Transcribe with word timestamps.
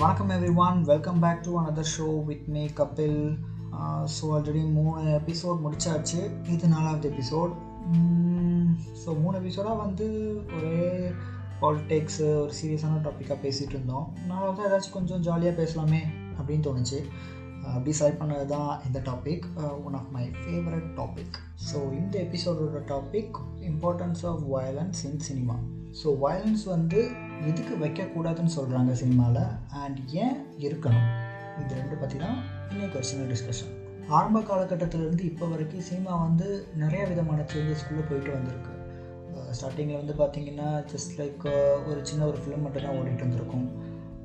வணக்கம் 0.00 0.28
everyone 0.64 0.76
welcome 0.88 1.20
back 1.22 1.40
to 1.44 1.52
another 1.58 1.88
show 1.92 2.04
with 2.24 2.44
me 2.48 2.60
Kapil 2.78 3.16
so 4.14 4.26
already 4.34 4.60
மூணு 4.76 5.00
episode 5.12 5.62
முடிச்சாச்சு. 5.64 6.20
இது 6.52 6.68
நாலாவது 6.74 7.06
எபிசோட் 7.12 7.52
ஸோ 9.00 9.08
mm, 9.08 9.18
மூணு 9.22 9.34
எபிசோடாக 9.40 9.76
வந்து 9.76 10.06
ஒரே 10.56 10.82
பாலிடிக்ஸு 11.62 12.26
ஒரு 12.42 12.54
சீரியஸான 12.60 13.00
டாப்பிக்காக 13.06 13.38
பேசிகிட்டு 13.42 13.76
இருந்தோம். 13.76 14.06
நாலாவது 14.26 14.66
ஏதாச்சும் 14.68 14.96
கொஞ்சம் 14.98 15.24
ஜாலியாக 15.28 15.58
பேசலாமே 15.62 16.02
அப்படின்னு 16.38 16.66
தோணுச்சு. 16.68 17.00
Uh, 17.60 17.72
அப்படி 17.74 17.94
செலக்ட் 18.00 18.22
பண்ணது 18.22 18.46
தான் 18.46 18.70
இந்த 18.86 19.00
topic 19.00 19.46
one 19.84 19.94
of 19.94 20.10
my 20.10 20.26
favourite 20.38 20.88
topic 21.00 21.38
so 21.70 21.80
இந்த 21.92 22.14
எபிசோடோட 22.26 22.84
topic 22.92 23.38
importance 23.70 24.22
of 24.26 24.44
violence 24.54 25.02
in 25.10 25.20
cinema 25.20 25.58
so 26.02 26.10
violence 26.18 26.64
வந்து 26.66 27.02
எதுக்கு 27.46 27.74
வைக்கக்கூடாதுன்னு 27.82 28.52
சொல்கிறாங்க 28.56 28.92
சினிமாவில் 29.00 29.42
அண்ட் 29.82 29.98
ஏன் 30.22 30.38
இருக்கணும்? 30.66 31.08
இது 31.60 31.78
ரெண்டு 31.80 31.96
பற்றி 32.00 32.16
தான் 32.24 32.38
இன்னைக்கு 32.72 32.98
ஒரு 33.00 33.06
சின்ன 33.10 33.26
டிஸ்கஷன் 33.32 33.74
ஆரம்ப 34.16 34.40
காலகட்டத்திலேருந்து 34.48 35.24
இப்போ 35.30 35.46
வரைக்கும் 35.52 35.86
சினிமா 35.88 36.12
வந்து 36.26 36.48
நிறைய 36.82 37.02
விதமான 37.10 37.44
சேஞ்சஸ்குள்ளே 37.52 38.04
போயிட்டு 38.08 38.30
வந்திருக்கு. 38.36 38.72
ஸ்டார்டிங்கில் 39.58 40.00
வந்து 40.00 40.14
பார்த்திங்கன்னா 40.20 40.68
ஜஸ்ட் 40.92 41.12
லைக் 41.20 41.44
ஒரு 41.90 42.00
சின்ன 42.10 42.26
ஒரு 42.30 42.38
ஃபிலிம் 42.42 42.64
மட்டும் 42.66 42.86
தான் 42.86 42.96
ஓடிட்டு 43.00 43.26
வந்திருக்கும். 43.26 43.66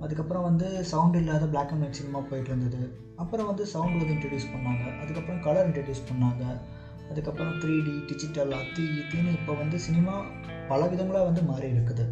அதுக்கப்புறம் 0.05 0.47
வந்து 0.49 0.67
சவுண்ட் 0.91 1.17
இல்லாத 1.21 1.45
பிளாக் 1.53 1.71
அண்ட் 1.73 1.85
ஒயிட் 1.85 1.99
சினிமா 2.01 2.21
போயிட்டு 2.29 2.51
இருந்தது 2.53 2.81
அப்புறம் 3.23 3.49
வந்து 3.51 3.65
சவுண்ட் 3.73 3.97
வந்து 3.99 4.15
இன்ட்ரடியூஸ் 4.15 4.51
பண்ணாங்க. 4.53 4.85
அதுக்கப்புறம் 5.03 5.43
கலர் 5.47 5.67
இன்ட்ரடியூஸ் 5.69 6.07
பண்ணாங்க. 6.09 6.43
அதுக்கப்புறம் 7.11 7.55
த்ரீ 7.61 7.75
டி 7.87 7.95
டிஜிட்டல் 8.09 8.53
அது 8.59 8.83
இதுன்னு 9.01 9.31
இப்போ 9.39 9.53
வந்து 9.61 9.79
சினிமா 9.87 10.15
பல 10.71 10.81
விதங்களாக 10.91 11.27
வந்து 11.29 11.41
மாறி 11.51 11.67
இருக்குது. 11.75 12.05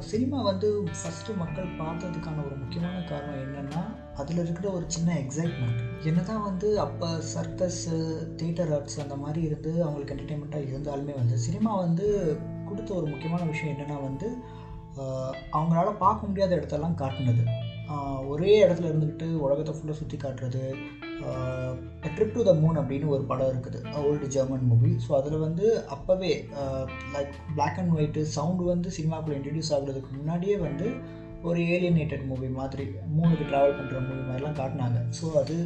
சினிமா 0.00 0.42
வந்து 0.42 0.82
ஃபஸ்ட்டு 0.84 1.36
மக்கள் 1.36 1.66
பார்த்ததுக்கான 1.78 2.44
ஒரு 2.46 2.56
முக்கியமான 2.56 3.00
காரணம் 3.00 3.42
என்னென்னா 3.42 3.82
அதில் 4.14 4.36
இருக்கிற 4.36 4.72
ஒரு 4.72 4.84
சின்ன 4.88 5.14
எக்ஸைட்மெண்ட் 5.14 6.04
என்ன 6.04 6.20
தான் 6.20 6.42
வந்து 6.42 6.80
அப்போ 6.80 7.08
சர்க்கஸ்ஸு 7.34 7.98
தேட்டர் 8.36 8.72
ஆர்ட்ஸ் 8.72 9.00
அந்த 9.00 9.16
மாதிரி 9.16 9.42
இருந்து 9.42 9.84
அவங்களுக்கு 9.84 10.14
என்டர்டெயின்மெண்ட்டாக 10.14 10.70
இருந்தாலுமே 10.72 11.14
வந்து 11.16 11.38
சினிமா 11.38 11.74
வந்து 11.76 12.36
கொடுத்த 12.68 12.94
ஒரு 12.94 13.06
முக்கியமான 13.06 13.44
விஷயம் 13.44 13.74
என்னென்னா 13.74 14.02
வந்து 14.02 14.28
அவங்களால 15.52 15.96
பார்க்க 15.98 16.26
முடியாத 16.26 16.56
இடத்தெல்லாம் 16.56 16.94
காட்டினது. 16.94 17.42
ஒரே 18.32 18.50
இடத்துல 18.64 18.88
இருந்துக்கிட்டு 18.90 19.26
உலகத்தை 19.44 19.72
ஃபுல்லாக 19.74 19.98
சுற்றி 20.00 20.16
காட்டுறது 20.24 20.64
ட்ரிப் 22.16 22.34
டு 22.34 22.42
த 22.48 22.52
மூன் 22.62 22.80
அப்படின்னு 22.80 23.12
ஒரு 23.14 23.22
படம் 23.30 23.50
இருக்குது. 23.52 23.78
ஓல்டு 24.08 24.26
ஜெர்மன் 24.34 24.66
மூவி 24.70 24.90
ஸோ 25.04 25.10
அதில் 25.18 25.44
வந்து 25.46 25.66
அப்போவே 25.94 26.32
like 27.14 27.32
black 27.54 27.78
and 27.82 27.94
white 27.96 28.22
sound 28.36 28.64
வந்து 28.72 28.90
சினிமாக்குள்ளே 28.98 29.38
இன்ட்ரடியூஸ் 29.38 29.72
ஆகுறதுக்கு 29.76 30.10
முன்னாடியே 30.18 30.56
வந்து 30.66 30.88
ஒரு 31.48 31.60
ஏலியனேட்டட் 31.74 32.24
மூவி 32.30 32.48
மாதிரி 32.58 32.84
மூணுக்கு 33.16 33.44
ட்ராவல் 33.50 33.76
பண்ணுற 33.78 33.98
மூவி 34.06 34.22
மாதிரிலாம் 34.28 34.58
காட்டினாங்க. 34.60 35.00
ஸோ 35.18 35.26
அது 35.42 35.56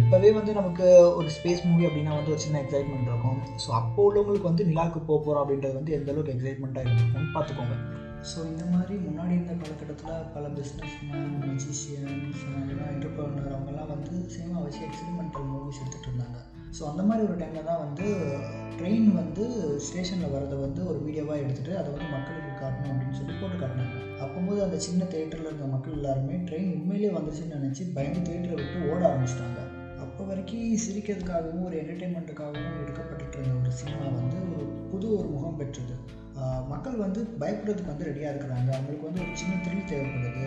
இப்போவே 0.00 0.30
வந்து 0.38 0.52
நமக்கு 0.60 0.86
ஒரு 1.18 1.28
ஸ்பேஸ் 1.36 1.66
மூவி 1.70 1.86
அப்படின்னா 1.88 2.14
வந்து 2.18 2.32
ஒரு 2.34 2.44
சின்ன 2.46 2.60
எக்ஸைட்மெண்ட் 2.64 3.10
இருக்கும். 3.12 3.40
ஸோ 3.64 3.70
அப்போ 3.80 4.06
உள்ளவங்களுக்கு 4.08 4.50
வந்து 4.50 4.68
நிலாவுக்கு 4.70 5.02
போக 5.10 5.18
போகிறோம் 5.18 5.44
அப்படின்றது 5.44 5.78
வந்து 5.80 5.96
எந்த 5.98 6.10
அளவுக்கு 6.14 6.34
எக்ஸைட்மெண்ட்டாக 6.36 6.86
இருக்கும் 6.86 7.34
பார்த்துக்கோங்க. 7.36 7.76
ஸோ 8.30 8.38
இந்த 8.50 8.64
மாதிரி 8.72 8.94
முன்னாடி 9.06 9.32
இருந்த 9.36 9.54
காலகட்டத்தில் 9.60 10.30
பல 10.34 10.46
பிஸ்னஸ் 10.54 10.96
மேன் 11.10 11.34
மியூசிஷியன்ஸ் 11.42 12.40
இல்லைனா 12.48 12.86
என்டர்பிரனர் 12.94 13.54
அவங்கெல்லாம் 13.56 13.90
வந்து 13.94 14.14
சினிமா 14.34 14.58
வச்சு 14.64 14.80
எக்ஸ்பெரிமெண்டல் 14.86 15.46
மூவிஸ் 15.50 15.80
எடுத்துகிட்டு 15.82 16.08
இருந்தாங்க. 16.10 16.38
ஸோ 16.76 16.82
அந்த 16.90 17.02
மாதிரி 17.08 17.26
ஒரு 17.28 17.36
டைமில் 17.42 17.68
தான் 17.68 17.82
வந்து 17.84 18.06
ட்ரெயின் 18.78 19.06
வந்து 19.20 19.44
ஸ்டேஷனில் 19.86 20.34
வரதை 20.34 20.56
வந்து 20.64 20.80
ஒரு 20.90 20.98
வீடியோவாக 21.06 21.42
எடுத்துகிட்டு 21.44 21.78
அதை 21.80 21.88
வந்து 21.94 22.08
மக்களுக்கு 22.16 22.50
காட்டணும் 22.62 22.92
அப்படின்னு 22.94 23.18
சொல்லி 23.20 23.36
போட்டு 23.40 23.56
காட்டினாங்க. 23.62 23.96
அப்போது 24.24 24.64
அந்த 24.66 24.80
சின்ன 24.88 25.08
தேட்டரில் 25.14 25.50
இருந்த 25.50 25.68
மக்கள் 25.74 25.96
எல்லாருமே 26.00 26.36
ட்ரெயின் 26.50 26.74
உண்மையிலே 26.76 27.12
வந்துச்சுன்னு 27.18 27.56
நினச்சி 27.58 27.84
பயந்து 27.96 28.26
தேட்டரை 28.28 28.56
விட்டு 28.60 28.90
ஓட 28.90 29.00
ஆரம்பிச்சிட்டாங்க. 29.12 29.62
அப்போ 30.04 30.24
வரைக்கும் 30.32 30.84
சிரிக்கிறதுக்காகவும் 30.84 31.66
ஒரு 31.70 31.76
என்டர்டெயின்மெண்ட்டுக்காகவும் 31.82 32.78
எடுக்கப்பட்டு 32.82 33.38
இருந்த 33.38 33.56
ஒரு 33.62 33.72
சினிமா 33.80 34.06
வந்து 34.20 34.38
ஒரு 34.52 34.66
புது 34.92 35.08
ஒரு 35.20 35.28
முகம் 35.36 35.58
பெற்றது. 35.62 35.96
மக்கள் 36.72 36.96
வந்து 37.04 37.20
பயப்படுறதுக்கு 37.42 37.92
வந்து 37.92 38.08
ரெடியாக 38.08 38.32
இருக்கிறாங்க. 38.32 38.68
அவங்களுக்கு 38.76 39.08
வந்து 39.08 39.22
ஒரு 39.24 39.32
சின்ன 39.42 39.60
த்ரில் 39.66 39.90
தேவைப்படுது. 39.92 40.46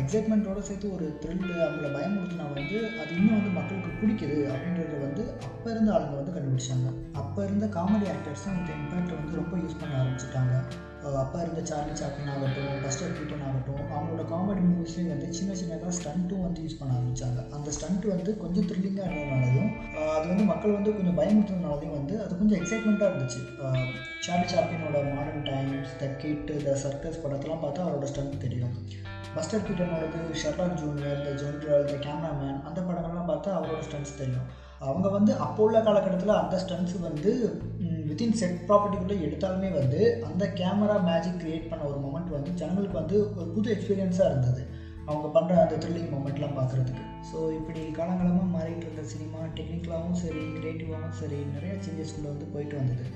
எக்ஸைட்மெண்ட்டோடு 0.00 0.60
சேர்த்து 0.68 0.86
ஒரு 0.94 1.06
த்ரில்லு 1.22 1.54
அவங்கள 1.66 1.88
பயமுறுத்தினா 1.96 2.46
வந்து 2.56 2.78
அது 3.00 3.10
இன்னும் 3.18 3.36
வந்து 3.38 3.52
மக்களுக்கு 3.58 3.90
பிடிக்குது 4.00 4.38
அப்படின்றத 4.52 4.98
வந்து 5.06 5.22
அப்போ 5.48 5.68
இருந்த 5.74 5.92
ஆளுங்க 5.96 6.16
வந்து 6.20 6.34
கண்டுபிடிச்சாங்க. 6.36 6.90
அப்போ 7.22 7.38
இருந்த 7.48 7.66
காமெடி 7.76 8.08
ஆக்டர்ஸ் 8.14 8.46
தான் 8.46 8.58
இந்த 8.60 8.72
இம்பேக்டை 8.80 9.16
வந்து 9.20 9.40
ரொம்ப 9.40 9.56
யூஸ் 9.64 9.80
பண்ண 9.80 9.94
ஆரம்பிச்சிட்டாங்க. 10.02 10.54
அப்பா 11.02 11.40
இருந்த 11.40 11.60
சார்லி 11.64 11.94
சாப்பின் 11.94 12.28
ஆகட்டும் 12.28 12.80
பஸ்டர் 12.84 13.14
கீட்டன் 13.16 13.44
ஆகட்டும் 13.48 13.82
அவங்களோட 13.94 14.22
காமெடி 14.32 14.62
மூவிஸ்லேயும் 14.68 15.08
வந்து 15.08 15.28
சின்ன 15.32 15.52
சின்னதாக 15.60 15.92
ஸ்டண்ட்டும் 15.98 16.44
வந்து 16.46 16.62
யூஸ் 16.62 16.78
பண்ண 16.78 16.96
ஆரம்பித்தாங்க 16.98 17.54
அந்த 17.56 17.70
ஸ்டண்ட் 17.70 18.04
வந்து 18.04 18.36
கொஞ்சம் 18.36 18.66
த்ரில்லிங்காக 18.68 19.06
இருந்ததுனாலையும் 19.06 19.70
அது 20.16 20.28
வந்து 20.28 20.44
மக்கள் 20.44 20.70
வந்து 20.70 20.94
கொஞ்சம் 20.96 21.18
பயமுறுத்துறதுனாலையும் 21.20 21.96
வந்து 21.98 22.22
அது 22.24 22.38
கொஞ்சம் 22.38 22.58
எக்ஸைட்மெண்ட்டாக 22.60 23.10
இருந்துச்சு. 23.10 23.40
Charlie 24.26 24.46
சாப்பினோட 24.54 25.14
modern 25.14 25.42
times 25.42 25.96
the 25.98 26.06
kid 26.06 26.64
the 26.66 26.74
circus 26.84 27.20
படத்தெல்லாம் 27.24 27.64
பார்த்தா 27.64 27.86
அவரோட 27.86 28.04
ஸ்டண்ட் 28.04 28.38
தெரியும். 28.38 28.74
Buster 29.36 29.66
கீட்டனோடது 29.66 30.20
Sherlock 30.42 30.74
junior 30.74 31.22
the 31.26 31.30
general 31.42 31.84
the 31.84 31.96
cameraman 32.06 32.62
அந்த 32.62 32.80
படங்கள்லாம் 32.80 33.30
பார்த்தா 33.32 33.56
அவரோட 33.58 33.80
ஸ்டண்ட்ஸ் 33.88 34.18
தெரியும். 34.18 34.48
அவங்க 34.86 35.08
வந்து 35.14 35.32
அப்போ 35.44 35.60
உள்ள 35.66 35.78
காலகட்டத்தில் 35.86 36.40
அந்த 36.40 36.56
ஸ்டன்ஸ் 36.64 36.92
வந்து 37.06 37.30
வித்தின் 38.08 38.36
செட் 38.40 38.58
ப்ராப்பர்ட்டிக்குள்ளே 38.68 39.16
எடுத்தாலுமே 39.26 39.70
வந்து 39.78 40.00
அந்த 40.28 40.44
கேமரா 40.60 40.96
மேஜிக் 41.08 41.40
க்ரியேட் 41.42 41.70
பண்ண 41.70 41.82
ஒரு 41.90 41.98
மொமெண்ட் 42.04 42.36
வந்து 42.36 42.50
ஜனங்களுக்கு 42.60 43.00
வந்து 43.00 43.16
ஒரு 43.38 43.48
புது 43.56 43.68
எக்ஸ்பீரியன்ஸாக 43.74 44.30
இருந்தது. 44.30 44.62
அவங்க 45.10 45.26
பண்ணுற 45.34 45.56
அந்த 45.64 45.76
த்ரில்லிங் 45.82 46.12
மூமெண்ட்லாம் 46.14 46.56
பார்க்குறதுக்கு 46.58 47.04
ஸோ 47.30 47.38
இப்படி 47.58 47.82
காலங்காலமாக 47.98 48.48
மாறிட்டு 48.56 48.86
இருந்த 48.86 49.04
சினிமா 49.12 49.40
டெக்னிக்கலாகவும் 49.58 50.20
சரி 50.22 50.42
க்ரியேட்டிவாகவும் 50.56 51.18
சரி 51.20 51.38
நிறைய 51.54 51.74
சேஞ்சஸ்குள்ளே 51.86 52.28
வந்து 52.32 52.48
போயிட்டு 52.54 52.76
வந்தது. 52.80 53.06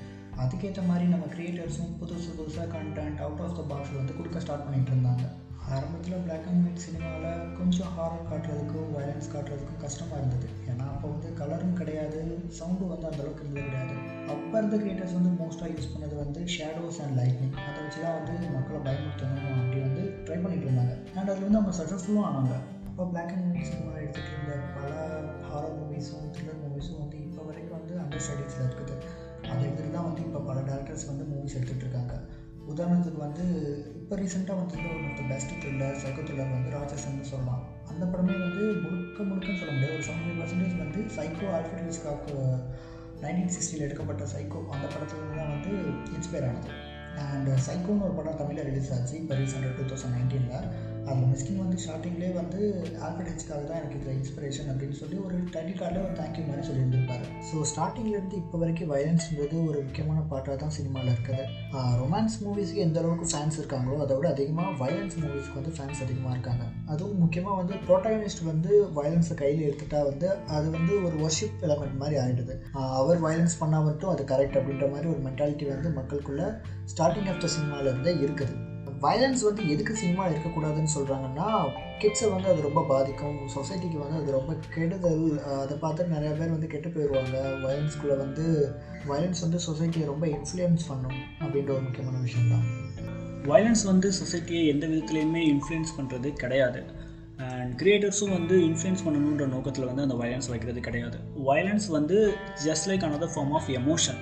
அதுக்கேற்ற 0.42 0.82
மாதிரி 0.90 1.06
நம்ம 1.14 1.26
க்ரியேட்டர்ஸும் 1.34 1.94
புதுசு 2.02 2.30
புதுசாக 2.38 2.68
கண்டென்ட் 2.76 3.22
அவுட் 3.24 3.42
ஆஃப் 3.46 3.56
த 3.58 3.64
பாக்ஸில் 3.72 4.00
வந்து 4.00 4.16
கொடுக்க 4.18 4.44
ஸ்டார்ட் 4.44 4.66
பண்ணிகிட்டு 4.66 4.94
இருந்தாங்க. 4.94 5.24
ஆரம்பத்தில் 5.70 6.22
பிளாக் 6.24 6.46
அண்ட் 6.50 6.64
ஒயிட் 6.66 6.82
சினிமாவில் 6.84 7.52
கொஞ்சம் 7.58 7.90
ஹாரர் 7.96 8.26
காட்டுறதுக்கும் 8.30 8.90
வயலன்ஸ் 8.94 9.30
காட்டுறதுக்கும் 9.34 9.82
கஷ்டமாக 9.84 10.18
இருந்தது. 10.20 10.48
ஏன்னா 10.70 10.84
அப்போ 10.94 11.06
வந்து 11.12 11.28
கலரும் 11.40 11.76
கிடையாது 11.80 12.20
சவுண்டும் 12.58 12.92
வந்து 12.92 13.08
அந்தளவுக்கு 13.10 13.44
இருந்தது 13.44 13.66
கிடையாது. 13.68 13.96
அப்போ 14.32 14.54
இருந்த 14.60 14.76
கிரியேட்டர்ஸ் 14.82 15.16
வந்து 15.18 15.32
மோஸ்ட்டாக 15.40 15.70
யூஸ் 15.74 15.92
பண்ணது 15.94 16.16
வந்து 16.22 16.40
ஷேடோஸ் 16.54 17.00
அண்ட் 17.04 17.16
லைட்னிங் 17.20 17.56
அதை 17.68 17.78
வச்சு 17.84 18.00
தான் 18.04 18.18
வந்து 18.18 18.34
மக்களை 18.56 18.80
பயமுறுத்தணும் 18.88 19.62
அப்படி 19.62 19.80
வந்து 19.86 20.04
ட்ரை 20.26 20.38
பண்ணிட்டு 20.44 20.68
இருந்தாங்க. 20.68 20.94
அண்ட் 21.16 21.30
அதில் 21.32 21.46
வந்து 21.48 21.60
அவங்க 21.60 21.74
சக்ஸஸ்ஃபுல்லும் 21.80 22.28
ஆனாங்க. 22.30 22.54
அப்போ 22.90 23.04
பிளாக் 23.12 23.32
அண்ட் 23.34 23.48
ஒயிட் 23.50 23.70
சினிமா 23.70 23.92
எடுத்துகிட்டு 24.02 24.34
இருந்த 24.36 24.54
பல 24.76 24.92
ஹாரர் 25.50 25.76
மூவிஸும் 25.80 26.28
த்ரில்லர் 26.34 26.62
மூவிஸும் 26.64 27.00
வந்து 27.04 27.18
இப்போ 27.26 27.42
வரைக்கும் 27.48 27.78
வந்து 27.78 27.94
அண்டர் 28.02 28.24
ஸ்டடீஸில் 28.26 28.66
இருக்குது. 28.66 28.96
அதை 29.50 29.60
எடுத்துகிட்டு 29.66 29.96
தான் 29.96 30.08
வந்து 30.10 30.22
இப்போ 30.28 30.40
பல 30.50 30.58
டேரக்டர்ஸ் 30.70 31.10
வந்து 31.12 31.24
மூவிஸ் 31.32 31.56
எடுத்துகிட்டு 31.58 31.86
இருக்காங்க. 31.86 32.14
உதாரணத்துக்கு 32.72 33.20
வந்து 33.26 33.44
இப்போ 34.12 34.24
ரீசெண்டாக 34.24 34.56
வந்து 34.60 34.78
ஒரு 34.94 35.04
of 35.10 35.20
best 35.28 35.52
thriller 35.60 35.94
psycho 36.00 36.22
thriller 36.28 36.50
வந்து 36.54 36.72
ராட்சசன்னு 36.74 37.28
சொல்லலாம். 37.30 37.60
அந்த 37.90 38.04
படமே 38.10 38.34
வந்து 38.42 38.64
முழுக்க 38.82 39.22
முழுக்கன்னு 39.28 39.60
சொல்ல 39.60 39.72
முடியாது. 39.76 39.94
ஒரு 39.98 40.04
செவன்டி 40.08 40.32
பர்சன்டேஜ் 40.40 40.74
வந்து 40.82 41.00
சைக்கோ 41.14 41.46
ஆல்ஃபர்ட் 41.58 41.86
ஹிச்காக் 41.86 42.28
நைன்டீன் 43.22 43.54
சிக்ஸ்டியில் 43.54 43.84
எடுக்கப்பட்ட 43.86 44.24
சைக்கோ 44.34 44.60
அந்த 44.74 44.84
படத்துலேருந்து 44.94 45.38
தான் 45.40 45.52
வந்து 45.54 45.72
இன்ஸ்பயர் 46.16 46.46
ஆனது. 46.48 46.74
அண்ட் 47.28 47.50
சைக்கோன்னு 47.68 48.06
ஒரு 48.08 48.14
படம் 48.18 48.38
தமிழில் 48.42 48.68
ரிலீஸ் 48.68 48.92
ஆச்சு. 48.96 49.14
இப்போ 49.22 49.38
ரீசெண்டாக 49.40 49.72
டூ 49.78 49.86
தௌசண்ட் 49.92 50.14
நைன்டீனில் 50.16 50.68
அந்த 51.10 51.22
மிஸ்கின் 51.30 51.60
வந்து 51.62 51.78
ஸ்டார்டிங்லேயே 51.84 52.32
வந்து 52.40 52.60
ஆல்ஃபர்ட் 53.06 53.68
தான் 53.70 53.78
எனக்கு 53.78 53.96
இதில் 53.98 54.16
இன்ஸ்பிரேஷன் 54.18 54.68
அப்படின்னு 54.72 54.96
சொல்லி 55.00 55.16
ஒரு 55.26 55.36
டைட்டில் 55.54 55.78
கார்டில் 55.80 56.04
ஒரு 56.06 56.14
தேங்க்யூ 56.20 56.44
மாதிரி 56.48 56.66
சொல்லியிருந்திருப்பாரு. 56.68 57.24
ஸோ 57.48 57.62
ஸ்டார்டிங்லேருந்து 57.70 58.36
இப்போ 58.42 58.58
வரைக்கும் 58.62 58.90
வயலன்ஸ்ன்றது 58.92 59.56
ஒரு 59.68 59.78
முக்கியமான 59.86 60.20
பாட்டாக 60.32 60.56
தான் 60.62 60.74
சினிமாவில் 60.78 61.12
இருக்குது. 61.14 61.44
ரொமான்ஸ் 62.02 62.36
மூவிஸ்க்கு 62.44 62.84
எந்த 62.86 62.98
அளவுக்கு 63.02 63.28
ஃபேன்ஸ் 63.32 63.58
இருக்காங்களோ 63.60 63.98
அதை 64.04 64.16
விட 64.18 64.28
அதிகமாக 64.34 64.72
வயலன்ஸ் 64.82 65.16
மூவிஸ்க்கு 65.22 65.58
வந்து 65.60 65.74
ஃபேன்ஸ் 65.78 66.02
அதிகமாக 66.06 66.34
இருக்காங்க. 66.36 66.64
அதுவும் 66.94 67.22
முக்கியமாக 67.24 67.56
வந்து 67.62 67.76
ப்ரோட்டாகனிஸ்ட் 67.88 68.44
வந்து 68.52 68.72
வயலன்ஸை 68.98 69.36
கையில் 69.42 69.66
எடுத்துட்டா 69.68 70.02
வந்து 70.10 70.28
அது 70.58 70.66
வந்து 70.78 70.94
ஒரு 71.06 71.16
ஒர்ஷிப் 71.26 71.64
எலமெண்ட் 71.68 72.00
மாதிரி 72.02 72.18
ஆகிடுது 72.24 72.56
அவர் 73.00 73.24
வயலன்ஸ் 73.26 73.60
பண்ணால் 73.62 73.88
மட்டும் 73.90 74.12
அது 74.14 74.24
கரெக்ட் 74.34 74.58
அப்படின்ற 74.60 74.88
மாதிரி 74.94 75.08
ஒரு 75.14 75.22
மென்டாலிட்டி 75.28 75.66
வந்து 75.74 75.90
மக்களுக்குள்ள 76.00 76.44
ஸ்டார்டிங் 76.94 77.30
ஆஃப் 77.32 77.42
த 77.44 77.50
சினிமாவிலேருந்தே 77.56 78.14
இருக்குது. 78.26 78.54
வயலன்ஸ் 79.02 79.42
வந்து 79.42 79.62
எதுக்கு 79.68 79.94
சினிமா 79.96 80.26
இருக்கக்கூடாதுன்னு 80.26 80.90
சொல்கிறாங்கன்னா 80.96 81.46
கிட்ஸை 82.00 82.30
வந்து 82.30 82.48
அது 82.48 82.60
ரொம்ப 82.60 82.84
பாதிக்கும். 82.88 83.38
சொசைட்டிக்கு 83.54 83.98
வந்து 83.98 84.18
அது 84.20 84.30
ரொம்ப 84.30 84.52
கெடுதல் 84.74 85.22
அதை 85.62 85.76
பார்த்து 85.76 86.04
நிறையா 86.04 86.32
பேர் 86.38 86.54
வந்து 86.54 86.66
கெட்டு 86.66 86.88
போயிடுவாங்க 86.88 87.36
வயலன்ஸ்குள்ளே 87.64 88.16
வந்து 88.16 88.44
வயலன்ஸ் 89.06 89.40
வந்து 89.40 89.60
சொசைட்டியை 89.68 90.04
ரொம்ப 90.04 90.26
இன்ஃப்ளூயன்ஸ் 90.26 90.84
பண்ணும் 90.88 91.18
அப்படின்ற 91.40 91.70
ஒரு 91.70 91.80
முக்கியமான 91.80 92.18
விஷயம்தான். 92.18 92.66
வயலன்ஸ் 93.44 93.84
வந்து 93.84 94.10
சொசைட்டியை 94.20 94.66
எந்த 94.66 94.86
விதத்துலேயுமே 94.86 95.42
இன்ஃப்ளூயன்ஸ் 95.52 95.94
பண்ணுறது 95.98 96.30
கிடையாது. 96.32 96.82
அண்ட் 97.36 97.80
கிரியேட்டர்ஸும் 97.82 98.34
வந்து 98.38 98.56
இன்ஃப்ளூயன்ஸ் 98.58 99.04
பண்ணணுன்ற 99.06 99.46
நோக்கத்தில் 99.46 99.84
வந்து 99.84 100.02
அந்த 100.02 100.14
வயலன்ஸ் 100.14 100.48
வைக்கிறது 100.48 100.80
கிடையாது. 100.80 101.18
வயலன்ஸ் 101.46 101.88
வந்து 101.88 102.18
just 102.64 102.88
like 102.90 103.06
another 103.08 103.34
form 103.36 103.54
of 103.60 103.70
emotion 103.80 104.20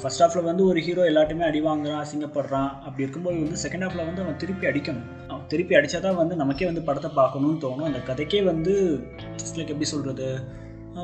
first 0.00 0.22
ஹாஃபில் 0.22 0.46
வந்து 0.48 0.62
ஒரு 0.70 0.78
ஹீரோ 0.86 1.02
எல்லாத்தையுமே 1.10 1.44
அடி 1.48 1.60
வாங்குறான் 1.66 2.00
அசிங்கப்படுறான். 2.04 2.70
அப்படி 2.86 3.04
இருக்கும்போது 3.04 3.36
வந்து 3.44 3.58
செகண்ட் 3.64 3.84
ஹாஃபில் 3.84 4.06
வந்து 4.08 4.22
அவன் 4.24 4.38
திருப்பி 4.42 4.66
அடிக்கணும். 4.70 5.06
அவன் 5.30 5.46
திருப்பி 5.52 5.76
அடித்தா 5.78 6.00
தான் 6.06 6.18
வந்து 6.22 6.34
நமக்கே 6.42 6.66
வந்து 6.70 6.82
படத்தை 6.88 7.10
பார்க்கணும்னு 7.20 7.60
தோணும். 7.64 7.88
அந்த 7.90 8.00
கதைக்கே 8.08 8.40
வந்து 8.50 8.74
ஜஸ்ட் 9.40 9.58
லைக் 9.58 9.72
எப்படி 9.74 9.88
சொல்கிறது 9.94 10.28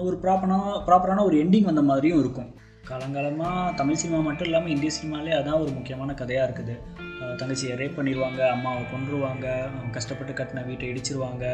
ஒரு 0.08 0.16
ப்ராப்பரான 0.24 0.74
ப்ராப்பரான 0.88 1.24
ஒரு 1.28 1.36
எண்டிங் 1.44 1.70
வந்த 1.70 1.82
மாதிரியும் 1.90 2.20
இருக்கும். 2.22 2.50
காலங்காலமாக 2.90 3.74
தமிழ் 3.80 3.98
சினிமா 4.02 4.20
மட்டும் 4.28 4.48
இல்லாமல் 4.48 4.72
இந்திய 4.74 4.92
சினிமாலே 4.98 5.32
அதான் 5.40 5.60
ஒரு 5.64 5.72
முக்கியமான 5.78 6.14
கதையாக 6.20 6.46
இருக்குது. 6.48 6.74
தங்கச்சியை 7.40 7.74
ரேப் 7.80 7.98
பண்ணிடுவாங்க 7.98 8.40
அம்மாவை 8.54 8.82
கொண்டுருவாங்க 8.92 9.46
அவன் 9.76 9.92
கஷ்டப்பட்டு 9.96 10.32
கட்டின 10.40 10.64
வீட்டை 10.68 10.88
இடிச்சிருவாங்க 10.92 11.44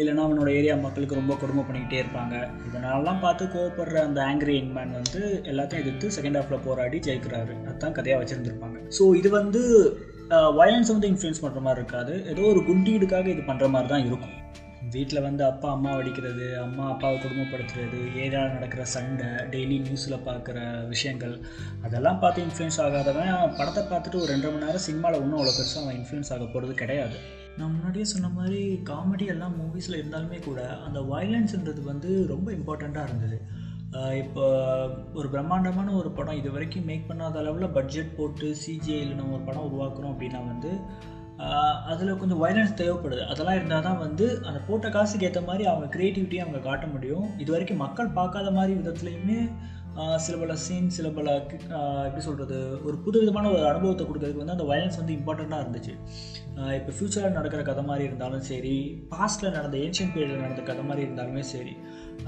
இல்லைனா 0.00 0.24
அவனோட 0.26 0.48
ஏரியா 0.58 0.74
மக்களுக்கு 0.82 1.18
ரொம்ப 1.20 1.34
கொடுமை 1.42 1.62
பண்ணிக்கிட்டே 1.68 2.00
இருப்பாங்க. 2.02 2.34
இதனாலலாம் 2.68 3.22
பார்த்து 3.24 3.44
கோவப்படுற 3.54 3.98
அந்த 4.08 4.20
ஆங்கிரி 4.28 4.54
யங்மேன் 4.58 4.96
வந்து 4.98 5.20
எல்லாத்தையும் 5.52 5.84
எதிர்த்து 5.84 6.14
செகண்ட் 6.16 6.38
ஹாஃபில் 6.38 6.64
போராடி 6.66 7.00
ஜெயிக்கிறாரு. 7.08 7.54
அதுதான் 7.68 7.96
கதையாக 7.98 8.20
வச்சுருந்துருப்பாங்க. 8.22 8.78
ஸோ 8.98 9.04
இது 9.20 9.30
வந்து 9.40 9.62
வயலன்ஸ் 10.60 10.92
வந்து 10.94 11.10
இன்ஃப்ளூயன்ஸ் 11.12 11.42
பண்ணுற 11.44 11.62
மாதிரி 11.66 11.82
இருக்காது. 11.82 12.14
ஏதோ 12.32 12.44
ஒரு 12.52 12.62
குண்டீடுக்காக 12.68 13.28
இது 13.34 13.42
பண்ணுற 13.50 13.66
மாதிரி 13.74 13.90
தான் 13.94 14.06
இருக்கும். 14.10 14.36
வீட்டில் 14.94 15.24
வந்து 15.26 15.42
அப்பா 15.48 15.68
அம்மா 15.74 15.90
அடிக்கிறது 15.98 16.46
அம்மா 16.62 16.84
அப்பாவை 16.92 17.16
குடும்பப்படுத்துறது 17.24 17.98
ஏரியாவில் 18.22 18.56
நடக்கிற 18.56 18.82
சண்டை 18.94 19.28
டெய்லி 19.52 19.76
நியூஸில் 19.84 20.24
பார்க்குற 20.28 20.58
விஷயங்கள் 20.94 21.34
அதெல்லாம் 21.86 22.20
பார்த்து 22.22 22.44
இன்ஃப்ளூயன்ஸ் 22.46 22.80
ஆகாதவன் 22.86 23.30
படத்தை 23.58 23.84
பார்த்துட்டு 23.92 24.20
ஒரு 24.22 24.30
ரெண்டரை 24.32 24.52
மணி 24.54 24.66
நேரம் 24.66 24.86
சினிமாவில் 24.88 25.20
ஒன்றும் 25.22 25.38
அவ்வளோ 25.40 25.54
பெருசாக 25.58 25.84
அவன் 25.84 25.98
இன்ஃப்ளூயன்ஸ் 26.00 26.32
ஆக 26.36 26.46
போகிறது 26.54 26.74
கிடையாது. 26.82 27.18
நான் 27.56 27.72
முன்னாடியே 27.72 28.06
சொன்ன 28.12 28.28
மாதிரி 28.36 28.60
காமெடி 28.90 29.26
எல்லாம் 29.34 29.56
மூவிஸில் 29.60 29.98
இருந்தாலுமே 30.00 30.38
கூட 30.48 30.60
அந்த 30.86 30.98
வயலன்ஸுன்றது 31.12 31.82
வந்து 31.92 32.10
ரொம்ப 32.32 32.48
இம்பார்ட்டண்ட்டாக 32.58 33.08
இருந்தது. 33.08 33.38
இப்போ 34.22 34.44
ஒரு 35.18 35.28
பிரம்மாண்டமான 35.32 35.94
ஒரு 36.00 36.10
படம் 36.18 36.38
இது 36.40 36.50
வரைக்கும் 36.54 36.86
மேக் 36.90 37.08
பண்ணாத 37.08 37.40
அளவில் 37.40 37.74
பட்ஜெட் 37.78 38.14
போட்டு 38.18 38.46
சிஜிஐயில் 38.62 39.18
நம்ம 39.18 39.34
ஒரு 39.38 39.44
படம் 39.48 39.66
உருவாக்குறோம் 39.68 40.12
அப்படின்னா 40.14 40.40
வந்து 40.52 40.70
அதில் 41.92 42.18
கொஞ்சம் 42.20 42.40
வயலன்ஸ் 42.42 42.78
தேவைப்படுது. 42.80 43.22
அதெல்லாம் 43.32 43.58
இருந்தால் 43.58 43.86
தான் 43.86 44.00
வந்து 44.04 44.26
அந்த 44.48 44.58
போட்ட 44.66 44.88
காசுக்கு 44.96 45.26
ஏற்ற 45.28 45.40
மாதிரி 45.48 45.64
அவங்க 45.70 45.86
க்ரியேட்டிவிட்டியை 45.94 46.42
அவங்க 46.44 46.60
காட்ட 46.66 46.86
முடியும். 46.94 47.24
இது 47.42 47.50
வரைக்கும் 47.54 47.82
மக்கள் 47.84 48.16
பார்க்காத 48.18 48.50
மாதிரி 48.58 48.72
விதத்துலையுமே 48.80 49.38
சில 50.24 50.34
பல 50.42 50.54
சீன் 50.64 50.92
சில 50.96 51.06
பல 51.16 51.32
எப்படி 52.06 52.22
சொல்கிறது 52.26 52.58
ஒரு 52.86 52.96
புது 53.04 53.16
விதமான 53.22 53.48
ஒரு 53.54 53.64
அனுபவத்தை 53.70 54.04
கொடுக்கறதுக்கு 54.04 54.42
வந்து 54.42 54.54
அந்த 54.56 54.66
வயலன்ஸ் 54.70 54.98
வந்து 55.00 55.16
இம்பார்ட்டண்ட்டாக 55.18 55.64
இருந்துச்சு. 55.64 55.92
இப்போ 56.78 56.92
ஃப்யூச்சரில் 56.96 57.36
நடக்கிற 57.38 57.60
கதை 57.68 57.82
மாதிரி 57.90 58.04
இருந்தாலும் 58.08 58.44
சரி 58.50 58.74
பாஸ்ட்டில் 59.12 59.54
நடந்த 59.56 59.76
ஏன்ஷியன் 59.84 60.12
பீரியடில் 60.14 60.44
நடந்த 60.44 60.64
கதை 60.70 60.84
மாதிரி 60.88 61.06
இருந்தாலுமே 61.06 61.44
சரி 61.52 61.74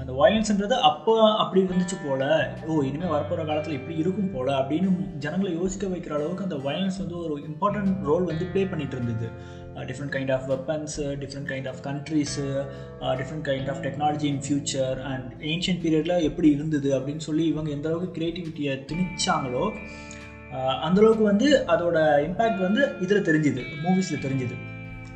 அந்த 0.01 0.11
வயலன்ஸ்ன்றது 0.19 0.77
அப்போ 0.89 1.13
அப்படி 1.41 1.61
இருந்துச்சு 1.67 1.97
போல் 2.05 2.25
ஓ 2.67 2.79
இனிமேல் 2.89 3.13
வரப்போகிற 3.15 3.45
காலத்தில் 3.49 3.77
இப்படி 3.79 3.97
இருக்கும் 4.03 4.33
போல் 4.35 4.51
அப்படின்னு 4.59 4.89
ஜனங்களை 5.25 5.51
யோசிக்க 5.59 5.87
வைக்கிற 5.93 6.15
அளவுக்கு 6.19 6.47
அந்த 6.47 6.59
வயலன்ஸ் 6.67 7.01
வந்து 7.03 7.17
ஒரு 7.25 7.35
இம்பார்ட்டன்ட் 7.49 7.93
ரோல் 8.09 8.31
வந்து 8.31 8.47
ப்ளே 8.53 8.63
பண்ணிகிட்டு 8.71 8.97
இருந்தது. 8.99 9.29
Different 9.81 10.13
kind 10.15 10.31
of 10.31 10.45
weapons 10.49 11.05
different 11.15 11.49
kind 11.51 11.67
of 11.67 11.81
countries 11.87 12.45
different 13.19 13.45
kind 13.49 13.69
of 13.69 13.81
technology 13.85 14.27
in 14.27 14.43
future 14.45 14.99
and 15.11 15.31
ancient 15.45 15.81
பீரியடில் 15.83 16.25
எப்படி 16.25 16.49
இருந்தது 16.51 16.91
அப்படின்னு 16.99 17.25
சொல்லி 17.29 17.45
இவங்க 17.45 17.71
எந்த 17.71 17.89
அளவுக்கு 17.89 18.15
க்ரியேட்டிவிட்டியை 18.19 18.75
திணிச்சாங்களோ 18.91 19.65
uh, 20.53 20.75
அந்தளவுக்கு 20.85 21.23
வந்து 21.23 21.49
அதோட 21.67 21.97
இம்பேக்ட் 22.27 22.65
வந்து 22.67 22.83
இதில் 23.01 23.27
தெரிஞ்சுது 23.29 23.63
மூவிஸில் 23.83 24.23
தெரிஞ்சுது. 24.25 24.57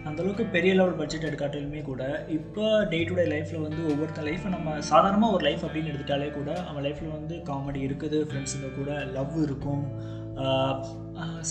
அந்தளவுக்கு 0.10 0.44
பெரிய 0.48 0.72
லெவல் 0.74 0.98
பட்ஜெட் 1.00 1.26
எடுக்காட்டிலுமே 1.30 1.82
கூட 1.82 2.04
இப்போ 2.30 2.66
டே 2.92 3.00
டு 3.04 3.16
டே 3.16 3.26
லைஃப்பில் 3.26 3.66
வந்து 3.66 3.82
ஒவ்வொருத்தர் 3.90 4.28
லைஃப்பை 4.28 4.50
நம்ம 4.50 4.76
சாதாரணமாக 4.90 5.36
ஒரு 5.36 5.44
லைஃப் 5.44 5.64
அப்படின்னு 5.66 5.92
எடுத்துட்டாலே 5.92 6.30
கூட 6.34 6.50
அவன் 6.62 6.86
லைஃப்பில் 6.86 7.16
வந்து 7.18 7.36
காமெடி 7.50 7.82
இருக்குது 7.88 8.20
ஃப்ரெண்ட்ஸுங்க 8.28 8.70
கூட 8.76 8.92
லவ் 9.14 9.36
இருக்கும் 9.44 9.84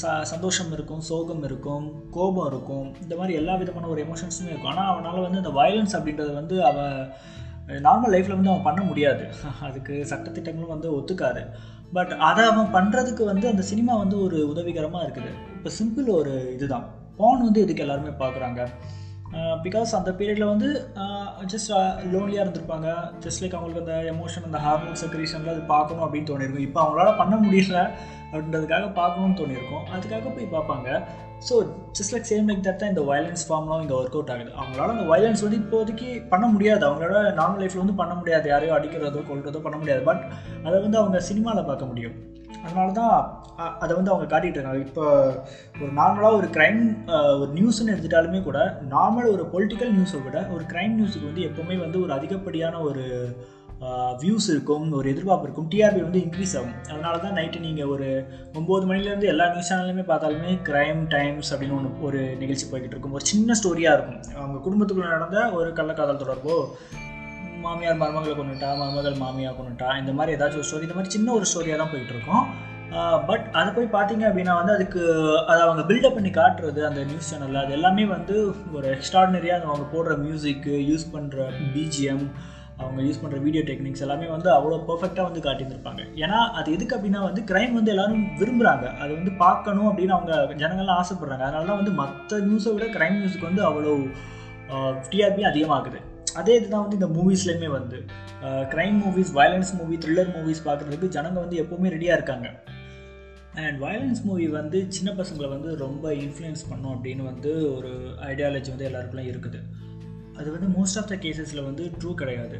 ச 0.00 0.12
சந்தோஷம் 0.30 0.70
இருக்கும் 0.76 1.02
சோகம் 1.08 1.42
இருக்கும் 1.48 1.86
கோபம் 2.16 2.46
இருக்கும். 2.50 2.86
இந்த 3.04 3.14
மாதிரி 3.20 3.32
எல்லா 3.40 3.54
விதமான 3.62 3.88
ஒரு 3.94 4.00
எமோஷன்ஸுமே 4.06 4.50
இருக்கும். 4.52 4.72
ஆனால் 4.74 4.90
அவனால் 4.92 5.24
வந்து 5.26 5.40
அந்த 5.42 5.52
வயலன்ஸ் 5.58 5.96
அப்படின்றது 5.98 6.32
வந்து 6.40 6.56
அவன் 6.70 6.94
நார்மல் 7.86 8.12
லைஃப்பில் 8.14 8.38
வந்து 8.38 8.52
அவன் 8.52 8.66
பண்ண 8.68 8.82
முடியாது. 8.90 9.24
அதுக்கு 9.66 9.94
சட்டத்திட்டங்களும் 10.12 10.74
வந்து 10.74 10.88
ஒத்துக்காது. 10.98 11.42
பட் 11.96 12.12
அதை 12.28 12.44
அவன் 12.52 12.72
பண்ணுறதுக்கு 12.76 13.24
வந்து 13.32 13.46
அந்த 13.52 13.62
சினிமா 13.72 13.96
வந்து 14.02 14.16
ஒரு 14.26 14.38
உதவிகரமாக 14.52 15.04
இருக்குது. 15.06 15.32
இப்போ 15.56 15.70
சிம்பிள் 15.80 16.08
ஒரு 16.20 16.32
இதுதான். 16.56 16.86
பான் 17.20 17.44
வந்து 17.46 17.62
எதுக்கு 17.64 17.84
எல்லாருமே 17.84 18.14
பார்க்குறாங்க? 18.24 18.62
Uh, 19.36 19.54
பிகாஸ் 19.64 19.90
அந்த 19.96 20.10
பீரியடில் 20.18 20.50
வந்து 20.50 20.68
uh, 21.02 21.26
ஜஸ்ட் 21.52 21.70
லோன்லியாக 22.12 22.40
uh, 22.40 22.44
இருந்திருப்பாங்க. 22.44 22.86
ஜஸ்ட் 23.24 23.40
லைக் 23.42 23.56
அவங்களுக்கு 23.56 23.82
அந்த 23.82 23.96
எமோஷன் 24.12 24.46
அந்த 24.48 24.58
ஹார்மோன் 24.66 24.98
செக்ரேஷனில் 25.02 25.52
அது 25.54 25.62
பார்க்கணும் 25.72 26.04
அப்படின்னு 26.04 26.28
தோணியிருக்கும். 26.30 26.66
இப்போ 26.68 26.80
அவங்களால 26.84 27.10
பண்ண 27.16 27.34
முடியல 27.36 27.78
அப்படின்றதுக்காக 28.30 28.86
பார்க்கணும்னு 29.00 29.38
தோணியிருக்கும். 29.40 29.84
அதுக்காக 29.96 30.32
போய் 30.36 30.48
பார்ப்பாங்க. 30.54 30.88
So 31.48 31.54
just 31.98 32.14
like 32.14 32.28
same 32.30 32.48
like 32.50 32.64
that 32.68 32.80
தான் 32.82 32.92
இந்த 32.94 33.04
வயலன்ஸ் 33.10 33.44
ஃபார்ம்லாம் 33.48 33.82
இங்கே 33.84 33.96
ஒர்க் 33.98 34.16
அவுட் 34.18 34.32
ஆகுது. 34.36 34.50
அவங்களால 34.60 34.96
அந்த 34.96 35.06
வயலன்ஸ் 35.12 35.44
வந்து 35.46 35.60
இப்போதைக்கு 35.64 36.08
பண்ண 36.32 36.46
முடியாது. 36.54 36.82
அவங்களோட 36.88 37.20
நார்மல் 37.42 37.62
லைஃப்பில் 37.64 37.84
வந்து 37.84 38.00
பண்ண 38.02 38.14
முடியாது. 38.14 38.48
யாரையோ 38.54 38.74
அடிக்கிறதோ 38.78 39.22
கொள்றதோ 39.30 39.62
பண்ண 39.68 39.76
முடியாது. 39.82 40.04
பட் 40.10 40.24
அதை 40.66 40.76
வந்து 40.86 41.00
அவங்க 41.02 41.20
சினிமாவில் 41.30 41.70
பார்க்க 41.70 41.92
முடியும். 41.92 42.16
அதனால 42.64 42.88
தான் 43.00 43.14
அதை 43.82 43.92
வந்து 43.96 44.12
அவங்க 44.12 44.26
காட்டிகிட்டு 44.32 44.58
இருக்காங்க. 44.58 44.86
இப்போ 44.88 45.04
ஒரு 45.82 45.92
நார்மலாக 46.00 46.38
ஒரு 46.40 46.48
க்ரைம் 46.56 46.80
ஒரு 47.42 47.50
நியூஸ்ன்னு 47.58 47.92
எடுத்துட்டாலுமே 47.94 48.40
கூட 48.48 48.58
நார்மல் 48.94 49.32
ஒரு 49.34 49.44
பொலிட்டிக்கல் 49.54 49.94
நியூஸை 49.98 50.20
விட 50.26 50.40
ஒரு 50.56 50.64
க்ரைம் 50.72 50.96
நியூஸுக்கு 50.98 51.30
வந்து 51.30 51.46
எப்போவுமே 51.50 51.78
வந்து 51.84 52.00
ஒரு 52.06 52.12
அதிகப்படியான 52.18 52.82
ஒரு 52.90 53.04
வியூஸ் 54.22 54.46
இருக்கும் 54.52 54.86
ஒரு 54.98 55.06
எதிர்பார்ப்பு 55.10 55.46
இருக்கும். 55.46 55.68
டிஆர்பி 55.72 56.00
வந்து 56.04 56.22
இன்க்ரீஸ் 56.24 56.54
ஆகும். 56.58 56.72
அதனால 56.92 57.14
தான் 57.24 57.36
நைட்டு 57.38 57.58
நீங்கள் 57.66 57.90
ஒரு 57.94 58.06
ஒம்பது 58.60 58.86
மணிலேருந்து 58.90 59.30
எல்லா 59.32 59.44
நியூஸ் 59.52 59.70
சேனல்லையுமே 59.72 60.04
பார்த்தாலுமே 60.08 60.52
க்ரைம் 60.68 61.02
டைம்ஸ் 61.14 61.50
அப்படின்னு 61.52 61.76
ஒன்று 61.76 61.90
ஒரு 62.08 62.20
நிகழ்ச்சி 62.40 62.66
போய்கிட்டு 62.70 62.96
இருக்கும். 62.96 63.14
ஒரு 63.18 63.26
சின்ன 63.32 63.56
ஸ்டோரியாக 63.60 63.96
இருக்கும். 63.98 64.22
அவங்க 64.40 64.58
குடும்பத்துக்குள்ளே 64.64 65.14
நடந்த 65.16 65.44
ஒரு 65.58 65.68
கள்ளக்காதல் 65.78 66.22
தொடர்போ 66.24 66.56
மாமியார் 67.64 68.00
மருமகளை 68.00 68.34
கொண்டுட்டா 68.38 68.70
மருமகள் 68.80 69.20
மாமியார் 69.22 69.56
கொண்டுட்டா 69.58 69.88
இந்த 70.00 70.12
மாதிரி 70.18 70.34
ஏதாச்சும் 70.36 70.60
ஒரு 70.62 70.68
ஸ்டோரி 70.68 70.86
இந்த 70.88 70.96
மாதிரி 70.98 71.14
சின்ன 71.16 71.32
ஒரு 71.38 71.46
ஸ்டோரியாக 71.50 71.78
தான் 71.82 71.92
போயிட்டுருக்கோம். 71.92 72.44
பட் 73.28 73.46
அதை 73.60 73.70
போய் 73.76 73.94
பார்த்தீங்க 73.94 74.24
அப்படின்னா 74.28 74.52
வந்து 74.58 74.74
அதுக்கு 74.76 75.00
அதை 75.50 75.58
அவங்க 75.64 75.82
பில்டப் 75.88 76.14
பண்ணி 76.18 76.30
காட்டுறது 76.36 76.80
அந்த 76.88 77.00
நியூஸ் 77.08 77.30
சேனலில் 77.30 77.62
அது 77.62 77.72
எல்லாமே 77.78 78.04
வந்து 78.14 78.36
ஒரு 78.76 78.86
எக்ஸ்ட்ராடினரியாக 78.94 79.68
அவங்க 79.70 79.86
போடுற 79.94 80.14
மியூசிக்கு 80.24 80.74
யூஸ் 80.90 81.04
பண்ணுற 81.14 81.48
பிஜிஎம் 81.74 82.24
அவங்க 82.82 83.00
யூஸ் 83.06 83.20
பண்ணுற 83.22 83.38
வீடியோ 83.46 83.62
டெக்னிக்ஸ் 83.68 84.04
எல்லாமே 84.06 84.26
வந்து 84.34 84.48
அவ்வளோ 84.56 84.76
பர்ஃபெக்டாக 84.88 85.28
வந்து 85.28 85.40
காட்டியிருந்திருப்பாங்க. 85.46 86.02
ஏன்னா 86.24 86.40
அது 86.58 86.68
எதுக்கு 86.76 86.96
அப்படின்னா 86.96 87.22
வந்து 87.28 87.42
க்ரைம் 87.50 87.72
வந்து 87.78 87.92
எல்லோரும் 87.94 88.26
விரும்புகிறாங்க 88.40 88.86
அது 89.02 89.10
வந்து 89.18 89.32
பார்க்கணும் 89.44 89.88
அப்படின்னு 89.90 90.16
அவங்க 90.16 90.34
ஜனங்கள்லாம் 90.62 91.00
ஆசைப்படுறாங்க. 91.02 91.44
அதனால 91.48 91.68
தான் 91.70 91.80
வந்து 91.82 91.94
மற்ற 92.02 92.38
நியூஸை 92.48 92.72
விட 92.76 92.88
க்ரைம் 92.96 93.18
நியூஸுக்கு 93.20 93.50
வந்து 93.50 93.64
அவ்வளோ 93.70 93.94
டிஆர்பி 95.10 95.44
அதிகமாகுது. 95.50 96.00
அதே 96.40 96.56
இதுதான் 96.58 96.84
வந்து 96.84 96.98
இந்த 97.00 97.10
மூவிஸ்லேயுமே 97.18 97.70
வந்து. 97.78 97.98
Crime 98.72 98.98
movies 99.04 99.32
violence 99.38 99.72
movie 99.78 99.96
thriller 100.04 100.34
movies 100.36 100.66
பார்க்குறதுக்கு 100.66 101.14
ஜனங்க 101.16 101.38
வந்து 101.44 101.60
எப்போவுமே 101.62 101.92
ரெடியாக 101.96 102.18
இருக்காங்க. 102.18 102.48
அண்ட் 103.64 103.78
வயலன்ஸ் 103.84 104.24
மூவி 104.26 104.46
வந்து 104.58 104.78
சின்ன 104.96 105.12
பசங்களை 105.20 105.48
வந்து 105.54 105.70
ரொம்ப 105.76 106.12
இன்ஃப்ளூயன்ஸ் 106.24 106.68
பண்ணும் 106.70 106.92
அப்படின்னு 106.94 107.24
வந்து 107.30 107.52
ஒரு 107.76 107.92
ஐடியாலஜி 108.32 108.70
வந்து 108.74 108.88
எல்லாருக்குலாம் 108.90 109.30
இருக்குது. 109.32 109.60
அது 110.40 110.48
வந்து 110.56 110.68
மோஸ்ட் 110.76 110.98
ஆஃப் 111.00 111.10
த 111.12 111.16
கேசஸில் 111.24 111.66
வந்து 111.68 111.84
ட்ரூ 112.00 112.12
கிடையாது. 112.20 112.58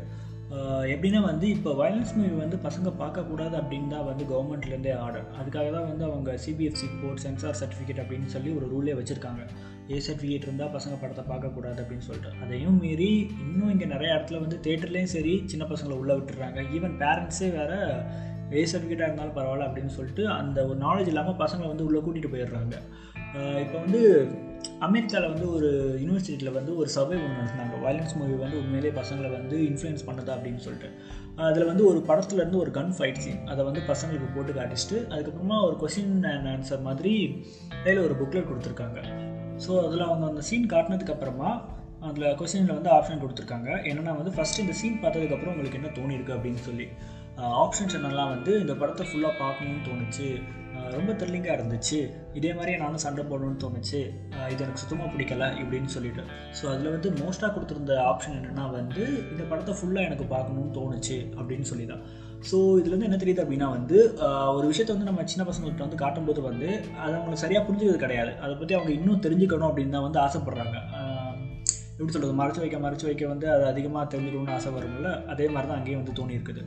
எப்படின்னா 0.94 1.20
வந்து 1.30 1.46
இப்போ 1.54 1.70
வயலன்ஸ் 1.80 2.12
மூவி 2.18 2.34
வந்து 2.42 2.58
பசங்க 2.66 2.90
பார்க்கக்கூடாது 3.00 3.54
அப்படின்னு 3.60 3.92
தான் 3.94 4.06
வந்து 4.10 4.24
கவர்மெண்ட்லேருந்தே 4.30 4.94
ஆர்டர் 5.06 5.26
அதுக்காக 5.40 5.66
தான் 5.74 5.88
வந்து 5.90 6.04
அவங்க 6.10 6.38
சிபிஎஃப்சி 6.44 6.86
போர்ட் 7.00 7.22
சென்சார் 7.24 7.58
சர்டிஃபிகேட் 7.60 8.00
அப்படின்னு 8.04 8.28
சொல்லி 8.34 8.50
ஒரு 8.58 8.68
ரூலே 8.74 8.94
வச்சுருக்காங்க. 9.00 9.42
ஏ 9.92 9.98
சர்டிஃபிகேட் 10.06 10.46
இருந்தால் 10.46 10.72
பசங்க 10.76 10.94
படத்தை 11.02 11.24
பார்க்கக்கூடாது 11.28 11.78
அப்படின்னு 11.82 12.06
சொல்லிட்டு. 12.08 12.32
அதையும் 12.44 12.80
மீறி 12.84 13.10
இன்னும் 13.44 13.70
இங்கே 13.74 13.86
நிறைய 13.92 14.16
இடத்துல 14.16 14.40
வந்து 14.44 14.56
தேட்டர்லேயும் 14.66 15.14
சரி 15.16 15.34
சின்ன 15.52 15.66
பசங்களை 15.70 15.96
உள்ளே 16.02 16.16
விட்டுறாங்க. 16.18 16.64
ஈவன் 16.78 16.96
பேரண்ட்ஸே 17.02 17.48
வேறு 17.58 17.78
ஏ 18.58 18.60
சர்டிஃபிகேட்டாக 18.72 19.08
இருந்தாலும் 19.08 19.38
பரவாயில்ல 19.38 19.68
அப்படின்னு 19.68 19.94
சொல்லிட்டு 19.96 20.24
அந்த 20.40 20.58
ஒரு 20.68 20.78
நாலேஜ் 20.84 21.10
இல்லாமல் 21.12 21.40
பசங்களை 21.44 21.68
வந்து 21.72 21.86
உள்ளே 21.88 22.00
கூட்டிகிட்டு 22.04 22.34
போயிடுறாங்க. 22.34 22.76
இப்போ 23.62 23.76
வந்து 23.84 24.00
அமெரிக்காவில் 24.86 25.32
வந்து 25.32 25.46
ஒரு 25.56 25.68
யூனிவர்சிட்டியில் 26.02 26.56
வந்து 26.58 26.72
ஒரு 26.80 26.88
சர்வே 26.94 27.16
ஒன்று 27.24 27.38
நடத்தினாங்க 27.40 27.78
வயலன்ஸ் 27.84 28.14
மூவி 28.18 28.36
வந்து 28.42 28.60
உண்மையிலே 28.62 28.92
பசங்களை 29.00 29.30
வந்து 29.36 29.56
இன்ஃப்ளூயன்ஸ் 29.70 30.06
பண்ணுதா 30.08 30.34
அப்படின்னு 30.36 30.64
சொல்லிட்டு. 30.66 30.90
அதில் 31.48 31.68
வந்து 31.70 31.84
ஒரு 31.90 32.00
படத்துலேருந்து 32.10 32.62
ஒரு 32.64 32.70
கன் 32.78 32.94
ஃபைட் 32.98 33.22
சீன் 33.24 33.42
அதை 33.52 33.60
வந்து 33.68 33.82
பசங்களுக்கு 33.90 34.28
போட்டு 34.36 34.52
காட்டிச்சிட்டு 34.58 34.98
அதுக்கப்புறமா 35.14 35.58
ஒரு 35.68 35.76
கொஷின் 35.82 36.14
அண்ட் 36.34 36.50
ஆன்சர் 36.54 36.86
மாதிரி 36.88 37.14
கையில் 37.84 38.04
ஒரு 38.06 38.16
புக்லெட் 38.22 38.50
கொடுத்துருக்காங்க. 38.50 39.00
ஸோ 39.64 39.72
அதில் 39.86 40.08
அவங்க 40.08 40.24
அந்த 40.32 40.42
சீன் 40.48 40.70
காட்டினதுக்கப்புறமா 40.72 41.50
அதில் 42.08 42.34
கொஸ்டினில் 42.40 42.76
வந்து 42.78 42.90
ஆப்ஷன் 42.96 43.22
கொடுத்துருக்காங்க. 43.22 43.70
என்னென்னா 43.90 44.12
வந்து 44.18 44.32
ஃபஸ்ட்டு 44.36 44.62
இந்த 44.64 44.74
சீன் 44.80 45.00
பார்த்ததுக்கப்புறம் 45.04 45.52
உங்களுக்கு 45.54 45.78
என்ன 45.80 45.90
தோணிருக்கு 45.98 46.36
அப்படின்னு 46.36 46.60
சொல்லி. 46.68 46.86
ஆப்ஷன்ஸ் 47.64 47.96
என்னெல்லாம் 47.98 48.30
வந்து 48.34 48.52
இந்த 48.62 48.74
படத்தை 48.80 49.04
ஃபுல்லாக 49.08 49.34
பார்க்கணும்னு 49.42 49.82
தோணுச்சு. 49.88 50.28
ரொம்ப 50.96 51.10
த்ரில்லிங்காக 51.20 51.56
இருந்துச்சு. 51.58 51.98
இதே 52.38 52.50
மாதிரியே 52.56 52.78
நானும் 52.82 53.02
சண்டை 53.04 53.22
போடணும்னு 53.30 53.60
தோணுச்சு. 53.64 54.00
இது 54.52 54.60
எனக்கு 54.66 54.82
சுத்தமாக 54.82 55.08
பிடிக்கல 55.14 55.46
இப்படின்னு 55.62 55.90
சொல்லிட்டு. 55.96 56.22
ஸோ 56.58 56.64
அதில் 56.72 56.94
வந்து 56.96 57.10
மோஸ்ட்டாக 57.20 57.50
கொடுத்துருந்த 57.56 57.94
ஆப்ஷன் 58.10 58.38
என்னென்னா 58.38 58.64
வந்து 58.78 59.02
இந்த 59.32 59.42
படத்தை 59.50 59.74
ஃபுல்லாக 59.80 60.08
எனக்கு 60.10 60.26
பார்க்கணும்னு 60.34 60.76
தோணுச்சு 60.78 61.18
அப்படின்னு 61.38 61.68
சொல்லி 61.72 61.86
தான் 61.92 62.04
ஸோ 62.48 62.56
இதுலேருந்து 62.80 63.08
என்ன 63.08 63.18
தெரியுது 63.22 63.42
அப்படின்னா 63.44 63.68
வந்து 63.76 63.96
ஒரு 64.56 64.66
விஷயத்தை 64.70 64.92
வந்து 64.94 65.08
நம்ம 65.08 65.24
சின்ன 65.32 65.44
பசங்கள்கிட்ட 65.48 65.86
வந்து 65.86 66.02
காட்டும்போது 66.02 66.40
வந்து 66.48 66.68
அது 67.02 67.14
அவங்களுக்கு 67.16 67.44
சரியாக 67.44 67.62
புரிஞ்சுக்கிறது 67.66 68.04
கிடையாது. 68.04 68.32
அதை 68.44 68.52
பற்றி 68.60 68.76
அவங்க 68.78 68.92
இன்னும் 68.98 69.24
தெரிஞ்சுக்கணும் 69.26 69.68
அப்படின்னு 69.70 69.96
தான் 69.96 70.06
வந்து 70.06 70.20
ஆசைப்பட்றாங்க. 70.26 70.76
எப்படி 71.98 72.12
சொல்கிறது 72.14 72.38
மறைச்சு 72.40 72.62
வைக்க 72.62 72.78
மறைச்சு 72.84 73.06
வைக்க 73.08 73.26
வந்து 73.34 73.46
அது 73.54 73.64
அதிகமாக 73.72 74.04
தெரிஞ்சுக்கணும்னு 74.12 74.56
ஆசை 74.56 74.72
வரும்ல 74.76 75.10
அதே 75.34 75.46
மாதிரி 75.54 75.68
தான் 75.70 75.78
அங்கேயும் 75.80 76.02
வந்து 76.02 76.16
தோணி 76.18 76.38
இருக்குது 76.38 76.62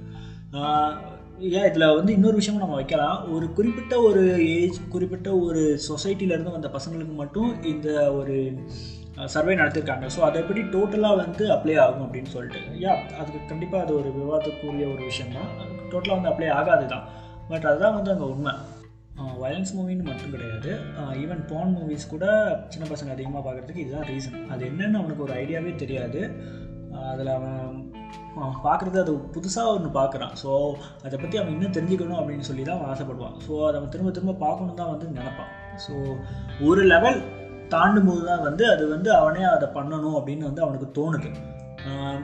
ஏன் 1.59 1.67
இதில் 1.67 1.95
வந்து 1.99 2.11
இன்னொரு 2.15 2.37
விஷயமும் 2.39 2.63
நம்ம 2.63 2.75
வைக்கலாம். 2.79 3.19
ஒரு 3.35 3.45
குறிப்பிட்ட 3.57 3.93
ஒரு 4.07 4.23
ஏஜ் 4.57 4.77
குறிப்பிட்ட 4.95 5.29
ஒரு 5.45 5.61
சொசைட்டிலேருந்து 5.87 6.55
வந்த 6.55 6.69
பசங்களுக்கு 6.75 7.15
மட்டும் 7.21 7.49
இந்த 7.71 7.87
ஒரு 8.19 8.35
சர்வே 9.35 9.53
நடத்திருக்காங்க. 9.61 10.05
ஸோ 10.15 10.19
அதை 10.27 10.37
எப்படி 10.43 10.61
டோட்டலாக 10.75 11.19
வந்து 11.21 11.43
அப்ளை 11.55 11.75
ஆகும் 11.85 12.05
அப்படின்னு 12.05 12.31
சொல்லிட்டு. 12.35 12.61
யா 12.83 12.93
அதுக்கு 13.19 13.39
கண்டிப்பாக 13.51 13.85
அது 13.85 13.93
ஒரு 14.01 14.09
விவாதத்துக்குரிய 14.19 14.85
ஒரு 14.93 15.03
விஷயம் 15.09 15.35
தான் 15.37 15.49
டோட்டலாக 15.93 16.17
வந்து 16.19 16.31
அப்ளை 16.33 16.49
ஆகாது 16.59 16.85
தான் 16.93 17.05
பட் 17.49 17.67
அதுதான் 17.71 17.97
வந்து 17.97 18.13
அங்கே 18.13 18.27
உண்மை. 18.33 18.53
வயலன்ஸ் 19.41 19.73
மூவின்னு 19.77 20.07
மட்டும் 20.09 20.33
கிடையாது. 20.35 20.71
ஈவன் 21.23 21.41
பான் 21.49 21.73
மூவிஸ் 21.77 22.11
கூட 22.13 22.25
சின்ன 22.73 22.85
பசங்க 22.91 23.11
அதிகமாக 23.15 23.41
பார்க்குறதுக்கு 23.45 23.83
இதுதான் 23.83 24.07
ரீசன் 24.11 24.47
அது 24.53 24.63
என்னென்னு 24.69 24.99
அவனுக்கு 25.01 25.25
ஒரு 25.27 25.33
ஐடியாவே 25.41 25.73
தெரியாது. 25.83 26.21
அதில் 27.11 27.31
அவன் 27.35 27.59
பார்க்குறது 28.65 28.97
அது 29.03 29.13
புதுசாக 29.35 29.73
ஒன்று 29.75 29.89
பார்க்குறான். 29.99 30.33
ஸோ 30.41 30.49
அதை 31.05 31.15
பற்றி 31.23 31.37
அவன் 31.41 31.53
இன்னும் 31.55 31.75
தெரிஞ்சுக்கணும் 31.77 32.19
அப்படின்னு 32.21 32.47
சொல்லி 32.49 32.63
தான் 32.63 32.77
அவன் 32.77 32.91
ஆசைப்படுவான். 32.93 33.37
ஸோ 33.45 33.51
அதை 33.67 33.75
அவன் 33.79 33.93
திரும்ப 33.95 34.11
திரும்ப 34.17 34.35
பார்க்கணும் 34.45 34.79
தான் 34.81 34.91
வந்து 34.93 35.07
நினப்பான். 35.19 35.51
ஸோ 35.85 35.93
ஒரு 36.69 36.83
லெவல் 36.93 37.21
தாண்டும் 37.75 38.07
போது 38.09 38.23
தான் 38.25 38.45
வந்து 38.47 38.63
அது 38.71 38.83
வந்து 38.87 39.09
அவனே 39.15 39.43
அதை 39.55 39.67
பண்ணணும் 39.75 40.17
அப்படின்னு 40.19 40.47
வந்து 40.49 40.63
அவனுக்கு 40.65 40.87
தோணுது. 40.99 41.29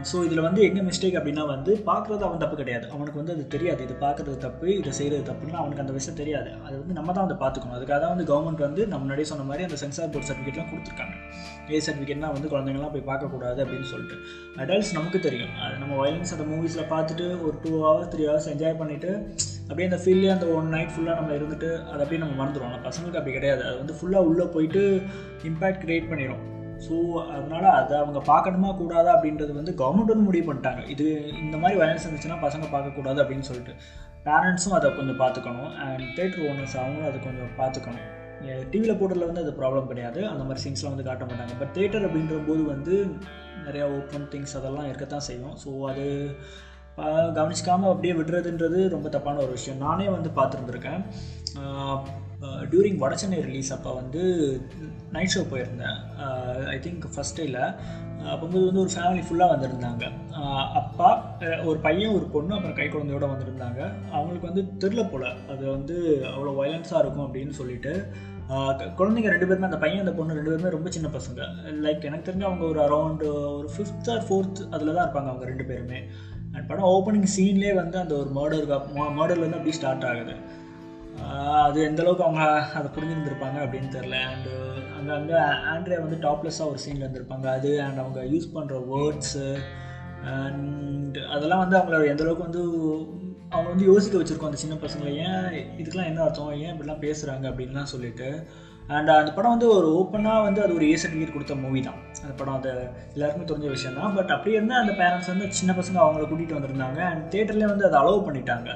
ஸோ 0.09 0.17
இதில் 0.25 0.43
வந்து 0.45 0.61
எங்கே 0.67 0.81
மிஸ்டேக் 0.87 1.17
அப்படின்னா 1.19 1.43
வந்து 1.51 1.71
பார்க்குறது 1.87 2.23
அவன் 2.27 2.41
தப்பு 2.43 2.55
கிடையாது. 2.59 2.85
அவனுக்கு 2.95 3.19
வந்து 3.21 3.33
அது 3.35 3.43
தெரியாது. 3.55 3.81
இது 3.87 3.95
பார்க்குறது 4.03 4.35
தப்பு 4.45 4.67
இதை 4.79 4.91
செய்கிறது 4.99 5.23
தப்புன்னு 5.29 5.59
அவனுக்கு 5.61 5.83
அந்த 5.83 5.93
விஷயம் 5.97 6.19
தெரியாது. 6.21 6.49
அது 6.65 6.75
வந்து 6.81 6.97
நம்ம 6.99 7.13
தான் 7.17 7.25
அதை 7.27 7.37
பார்த்துக்கணும். 7.43 7.77
அதுக்காக 7.77 7.99
தான் 8.03 8.13
வந்து 8.15 8.27
கவர்மெண்ட் 8.31 8.63
வந்து 8.67 8.83
நம்ம 8.91 9.01
முன்னாடியே 9.03 9.29
சொன்ன 9.31 9.45
மாதிரி 9.49 9.65
அந்த 9.67 9.77
சென்சார் 9.83 10.11
போர்ட் 10.15 10.27
சர்டிஃபிகேட்லாம் 10.29 10.69
கொடுத்துருக்காங்க. 10.71 11.15
ஏ 11.73 11.79
சர்டிஃபிகேட்னா 11.87 12.29
வந்து 12.35 12.51
குழந்தைங்களாம் 12.53 12.93
போய் 12.95 13.07
பார்க்கக்கூடாது 13.11 13.59
அப்படின்னு 13.65 13.89
சொல்லிட்டு. 13.93 14.17
அடல்ட்ஸ் 14.63 14.93
நமக்கு 14.97 15.21
தெரியும். 15.27 15.53
அது 15.65 15.79
நம்ம 15.83 15.95
வயலன்ஸ் 16.01 16.33
அந்த 16.35 16.47
மூவிஸில் 16.51 16.91
பார்த்துட்டு 16.95 17.27
ஒரு 17.47 17.55
two 17.63 17.71
hours 17.85 18.11
three 18.15 18.25
hours 18.29 18.49
enjoy 18.53 18.79
பண்ணிவிட்டு 18.81 19.11
அப்படியே 19.69 19.87
அந்த 19.89 19.99
ஃபீல்லே 20.03 20.29
அந்த 20.35 20.45
ஒன் 20.57 20.69
நைட் 20.75 20.93
ஃபுல்லாக 20.95 21.17
நம்ம 21.21 21.33
இருந்துட்டு 21.39 21.71
அதை 21.91 22.01
அப்படியே 22.03 22.21
நம்ம 22.25 22.37
மறந்துடுவோம் 22.41 22.69
ஆனால் 22.71 22.85
பசங்களுக்கு 22.89 23.19
அப்படி 23.21 23.35
கிடையாது. 23.39 23.63
அது 23.69 23.79
வந்து 23.81 23.97
ஃபுல்லாக 23.99 24.29
உள்ளே 24.29 24.47
போயிட்டு 24.57 24.83
இம்பேக்ட் 25.51 25.83
க்ரியேட் 25.85 26.11
பண்ணிடும் 26.13 26.43
ஸோ 26.85 26.95
அதனால் 27.35 27.67
அதை 27.79 27.93
அவங்க 28.01 28.19
பார்க்கணுமா 28.31 28.69
கூடாதா 28.81 29.11
அப்படின்றது 29.15 29.53
வந்து 29.59 29.73
கவர்மெண்ட் 29.81 30.13
வந்து 30.13 30.27
முடிவு 30.27 30.45
பண்ணிட்டாங்க. 30.49 30.81
இது 30.93 31.05
இந்த 31.45 31.55
மாதிரி 31.61 31.79
வயலன்ஸ் 31.81 32.05
இருந்துச்சுன்னா 32.05 32.37
பசங்க 32.45 32.65
பார்க்கக்கூடாது 32.75 33.21
அப்படின்னு 33.23 33.47
சொல்லிட்டு. 33.49 33.73
பேரண்ட்ஸும் 34.27 34.77
அதை 34.77 34.87
கொஞ்சம் 34.99 35.19
பார்த்துக்கணும். 35.23 35.71
அண்ட் 35.87 36.05
தேட்டர் 36.19 36.45
ஓனர்ஸ் 36.51 36.77
அவங்களும் 36.81 37.09
அதை 37.09 37.19
கொஞ்சம் 37.25 37.51
பார்த்துக்கணும். 37.59 38.05
டிவியில் 38.71 38.99
போடுறதுல 38.99 39.27
வந்து 39.29 39.43
அது 39.43 39.51
ப்ராப்ளம் 39.59 39.89
கிடையாது. 39.91 40.19
அந்த 40.31 40.43
மாதிரி 40.47 40.61
சீன்ஸ்லாம் 40.63 40.93
வந்து 40.95 41.07
காட்ட 41.07 41.23
மாட்டாங்க. 41.29 41.53
பட் 41.61 41.73
தேட்டர் 41.77 42.05
அப்படின்ற 42.07 42.37
போது 42.49 42.63
வந்து 42.73 42.95
நிறையா 43.67 43.85
ஓப்பன் 43.97 44.27
திங்ஸ் 44.33 44.57
அதெல்லாம் 44.59 44.89
இருக்கத்தான் 44.89 45.27
செய்யும். 45.29 45.55
ஸோ 45.63 45.69
அது 45.91 46.05
கவனிச்சிக்காமல் 47.37 47.91
அப்படியே 47.93 48.13
விடுறதுன்றது 48.19 48.79
ரொம்ப 48.93 49.07
தப்பான 49.15 49.41
ஒரு 49.45 49.51
விஷயம். 49.57 49.81
நானே 49.87 50.07
வந்து 50.13 50.29
பார்த்துருந்துருக்கேன். 50.37 51.01
Uh, 52.45 52.59
டியூரிங் 52.71 52.99
வடச்சென்னை 53.01 53.37
ரிலீஸ் 53.45 53.69
அப்போ 53.75 53.91
வந்து 53.99 54.23
நைட் 55.13 55.31
ஷோ 55.35 55.41
போயிருந்தேன். 55.51 55.95
ஐ 56.73 56.75
திங்க் 56.83 57.05
ஃபஸ்ட் 57.13 57.37
டேயில் 57.39 57.63
அப்போது 58.33 58.59
வந்து 58.65 58.81
ஒரு 58.83 58.91
ஃபேமிலி 58.95 59.23
ஃபுல்லாக 59.27 59.53
வந்திருந்தாங்க. 59.53 60.03
Uh, 60.41 60.65
அப்பா 60.81 61.07
ஒரு 61.69 61.79
பையன் 61.85 62.13
ஒரு 62.17 62.25
பொண்ணு 62.35 62.55
அப்புறம் 62.57 62.75
கை 62.79 62.87
குழந்தையோடு 62.87 63.31
வந்திருந்தாங்க. 63.31 63.79
அவங்களுக்கு 64.15 64.49
வந்து 64.49 64.63
தெரில 64.83 65.03
போல். 65.13 65.25
அது 65.53 65.63
வந்து 65.75 65.95
அவ்வளோ 66.33 66.53
வயலன்ஸாக 66.59 67.01
இருக்கும் 67.03 67.25
அப்படின்னு 67.27 67.55
சொல்லிட்டு 67.61 67.93
uh, 68.51 68.71
குழந்தைங்க 68.99 69.33
ரெண்டு 69.35 69.49
பேருமே 69.49 69.69
அந்த 69.69 69.81
பையன் 69.85 70.03
அந்த 70.05 70.13
பொண்ணு 70.19 70.37
ரெண்டு 70.39 70.53
பேருமே 70.53 70.75
ரொம்ப 70.77 70.91
சின்ன 70.97 71.11
பசங்க. 71.17 71.49
லைக் 71.87 72.07
எனக்கு 72.11 72.29
தெரிஞ்சு 72.29 72.49
அவங்க 72.51 72.65
ஒரு 72.73 72.81
அரௌண்டு 72.87 73.31
ஒரு 73.57 73.71
ஃபிஃப்த் 73.77 74.11
ஆர் 74.15 74.23
ஃபோர்த் 74.29 74.63
அதில் 74.73 74.95
தான் 74.97 75.05
இருப்பாங்க 75.07 75.31
அவங்க 75.33 75.49
ரெண்டு 75.53 75.67
பேருமே. 75.71 76.01
அண்ட் 76.53 76.69
படம் 76.69 76.91
ஓப்பனிங் 76.95 77.33
சீன்லேயே 77.37 77.73
வந்து 77.81 77.99
அந்த 78.03 78.15
ஒரு 78.21 78.31
மர்டர் 78.39 78.69
மர்டர்லேருந்து 79.19 79.59
அப்படியே 79.59 79.79
ஸ்டார்ட் 79.81 80.07
ஆகுது. 80.11 80.35
அது 81.67 81.77
எந்த 81.83 82.01
அளவுக்கு 82.03 82.25
அவங்க 82.25 82.43
அதை 82.79 82.87
புரிஞ்சுருந்துருப்பாங்க 82.95 83.57
அப்படின்னு 83.65 83.89
தெரில 83.95 84.19
அண்டு 84.31 84.53
அங்கே 84.97 85.13
அங்கே 85.19 85.37
ஆண்ட்ரியா 85.73 85.99
வந்து 86.05 86.17
டாப்லெஸ்ஸாக 86.27 86.71
ஒரு 86.71 86.79
சீனில் 86.83 87.05
இருந்திருப்பாங்க. 87.05 87.45
அது 87.57 87.81
அண்ட் 87.81 88.01
அவங்க 88.03 88.21
யூஸ் 88.33 88.53
பண்ணுற 88.55 88.77
வேர்ட்ஸு 88.93 89.47
அண்ட் 90.35 91.17
அதெல்லாம் 91.35 91.63
வந்து 91.63 91.77
அவங்கள 91.77 91.97
எந்த 92.13 92.23
அளவுக்கு 92.23 92.47
வந்து 92.47 92.63
அவங்க 93.51 93.67
வந்து 93.69 93.85
யோசிக்க 93.85 94.15
வச்சுருக்கோம் 94.17 94.51
அந்த 94.51 94.61
சின்ன 94.63 94.75
பசங்களை. 94.75 95.11
ஏன் 95.25 95.45
இதுக்கெலாம் 95.81 96.09
என்ன 96.11 96.23
அர்த்தம்? 96.23 96.55
ஏன் 96.63 96.71
இப்படிலாம் 96.73 97.03
பேசுகிறாங்க 97.05 97.45
அப்படின்லாம் 97.51 97.91
சொல்லிட்டு. 97.93 98.29
அண்ட் 98.95 99.09
அந்த 99.09 99.31
படம் 99.33 99.53
வந்து 99.53 99.69
ஒரு 99.77 99.87
ஓப்பனாக 99.99 100.43
வந்து 100.47 100.61
அது 100.63 100.73
ஒரு 100.73 100.85
ஏ 100.91 100.95
சர்டிஃபிகேட் 100.95 101.33
கொடுத்த 101.33 101.55
மூவி 101.55 101.81
தான். 101.81 101.99
அந்த 102.23 102.33
படம் 102.37 102.57
அது 102.59 102.69
எல்லாருக்குமே 103.13 103.47
தெரிஞ்ச 103.49 103.69
விஷயம் 103.75 103.97
தான். 103.99 104.15
பட் 104.15 104.31
அப்படியே 104.35 104.57
இருந்தால் 104.57 104.83
அந்த 104.83 104.93
பேரண்ட்ஸ் 105.01 105.31
வந்து 105.33 105.47
சின்ன 105.59 105.73
பசங்க 105.79 105.99
அவங்கள 106.03 106.25
கூட்டிகிட்டு 106.29 106.57
வந்திருந்தாங்க. 106.59 106.99
அண்ட் 107.11 107.25
தேட்டர்லேயே 107.35 107.69
வந்து 107.73 107.87
அதை 107.89 107.99
அலோவ் 108.01 108.25
பண்ணிட்டாங்க. 108.27 108.69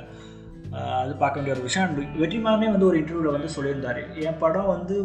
அது 0.72 1.16
பார்க்க 1.16 1.42
வேண்டிய 1.42 1.56
ஒரு 1.56 1.62
விஷயம். 1.62 1.90
அண்ட் 1.90 2.18
வெற்றிமாறனே 2.22 2.72
வந்து 2.72 2.86
ஒரு 2.86 3.00
இன்டர்வியூவில் 3.00 3.38
வந்து 3.38 3.50
சொல்லியிருந்தார். 3.56 4.16
என் 4.16 4.38
படம் 4.38 4.66
வந்து 4.66 5.04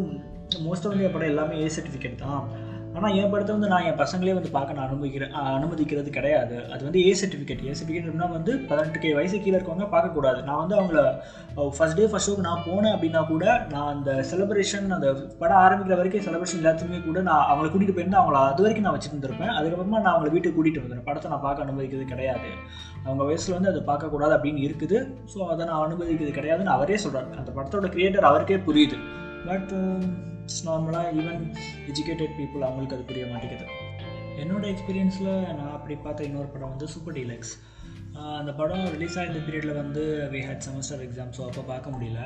மோஸ்ட் 0.63 0.87
ஆஃப் 0.87 0.99
என் 0.99 1.11
படம் 1.11 1.27
எல்லாமே 1.27 1.61
ஏ 1.61 1.71
சர்டிஃபிகேட் 1.75 2.15
தான். 2.15 2.49
ஆனால் 2.97 3.15
என் 3.21 3.31
படத்தை 3.31 3.53
வந்து 3.55 3.69
நான் 3.71 3.85
என் 3.87 3.99
பசங்களே 4.01 4.35
வந்து 4.37 4.51
பார்க்க 4.55 4.77
நான் 4.77 4.87
அனுமதிக்கிறேன் 4.89 5.33
அனுமதிக்கிறது 5.57 6.11
கிடையாது. 6.17 6.55
அது 6.73 6.81
வந்து 6.87 7.01
ஏ 7.07 7.11
சர்டிஃபிகேட் 7.21 7.61
ஏ 7.67 7.73
சர்டிஃபிகேட்னா 7.79 8.27
வந்து 8.35 8.51
பதினெட்டு 8.69 9.01
கே 9.03 9.11
வயசு 9.17 9.37
கீழே 9.43 9.55
இருக்கவங்க 9.57 9.87
பார்க்கக்கூடாது. 9.95 10.39
நான் 10.49 10.61
வந்து 10.63 10.77
அவங்கள 10.79 11.01
ஃபஸ்ட் 11.77 11.97
டே 11.99 12.07
ஃபஸ்ட் 12.11 12.29
ஷோக்கு 12.29 12.45
நான் 12.47 12.63
போனேன் 12.69 12.93
அப்படின்னா 12.95 13.21
கூட 13.31 13.45
நான் 13.73 13.91
அந்த 13.95 14.11
செலிப்ரேஷன் 14.31 14.87
அந்த 14.97 15.09
படம் 15.41 15.61
ஆரம்பிக்கிற 15.65 15.97
வரைக்கும் 15.99 16.25
செலிப்ரேஷன் 16.27 16.61
எல்லாத்துக்குமே 16.61 17.01
கூட 17.09 17.21
நான் 17.29 17.45
அவங்களை 17.51 17.69
கூட்டிகிட்டு 17.69 17.97
போயிருந்தா 17.97 18.21
அவங்கள 18.21 18.39
அது 18.51 18.63
வரைக்கும் 18.65 18.87
நான் 18.87 18.97
வச்சுருந்துருப்பேன். 18.97 19.53
அதுக்கப்புறமா 19.57 19.99
நான் 20.05 20.13
அவங்களை 20.15 20.31
வீட்டுக்கு 20.35 20.57
கூட்டிகிட்டு 20.57 20.83
வந்துடுறேன் 20.83 21.07
படத்தை 21.09 21.31
நான் 21.33 21.45
பார்க்க 21.47 21.65
அனுமதிக்கிறது 21.67 22.07
கிடையாது. 22.13 22.51
அவங்க 23.05 23.23
வயசில் 23.29 23.57
வந்து 23.57 23.71
அதை 23.73 23.83
பார்க்கக்கூடாது 23.91 24.35
அப்படின்னு 24.37 24.63
இருக்குது. 24.67 24.99
ஸோ 25.33 25.39
அதை 25.53 25.61
நான் 25.69 25.83
அனுமதிக்கிறது 25.87 26.33
கிடையாதுன்னு 26.39 26.75
அவரே 26.77 26.97
சொல்கிறார் 27.05 27.29
அந்த 27.43 27.53
படத்தோட 27.59 27.89
கிரியேட்டர் 27.95 28.29
அவருக்கே 28.31 28.59
புரியுது. 28.69 28.99
பட் 29.49 29.73
இட்ஸ் 30.47 30.65
நார்மலாக 30.67 31.07
ஈவன் 31.21 31.41
எஜுகேட்டட் 31.91 32.35
பீப்புள் 32.37 32.61
அவங்களுக்கு 32.67 32.95
அது 32.97 33.07
புரிய 33.09 33.23
மாட்டேங்குது. 33.31 33.65
என்னோடய 34.41 34.71
எக்ஸ்பீரியன்ஸில் 34.73 35.31
நான் 35.57 35.73
அப்படி 35.77 35.95
பார்த்த 36.05 36.27
இன்னொரு 36.27 36.49
படம் 36.53 36.71
வந்து 36.73 36.87
சூப்பர் 36.93 37.15
டீலக்ஸ் 37.17 37.51
அந்த 38.37 38.51
படம் 38.59 38.85
ரிலீஸ் 38.93 39.17
ஆகிருந்த 39.19 39.41
பீரியடில் 39.47 39.79
வந்து 39.79 40.03
we 40.33 40.39
had 40.45 40.63
semester 40.67 41.01
exam 41.05 41.33
so 41.37 41.41
அப்போ 41.47 41.63
பார்க்க 41.71 41.93
முடியல. 41.95 42.21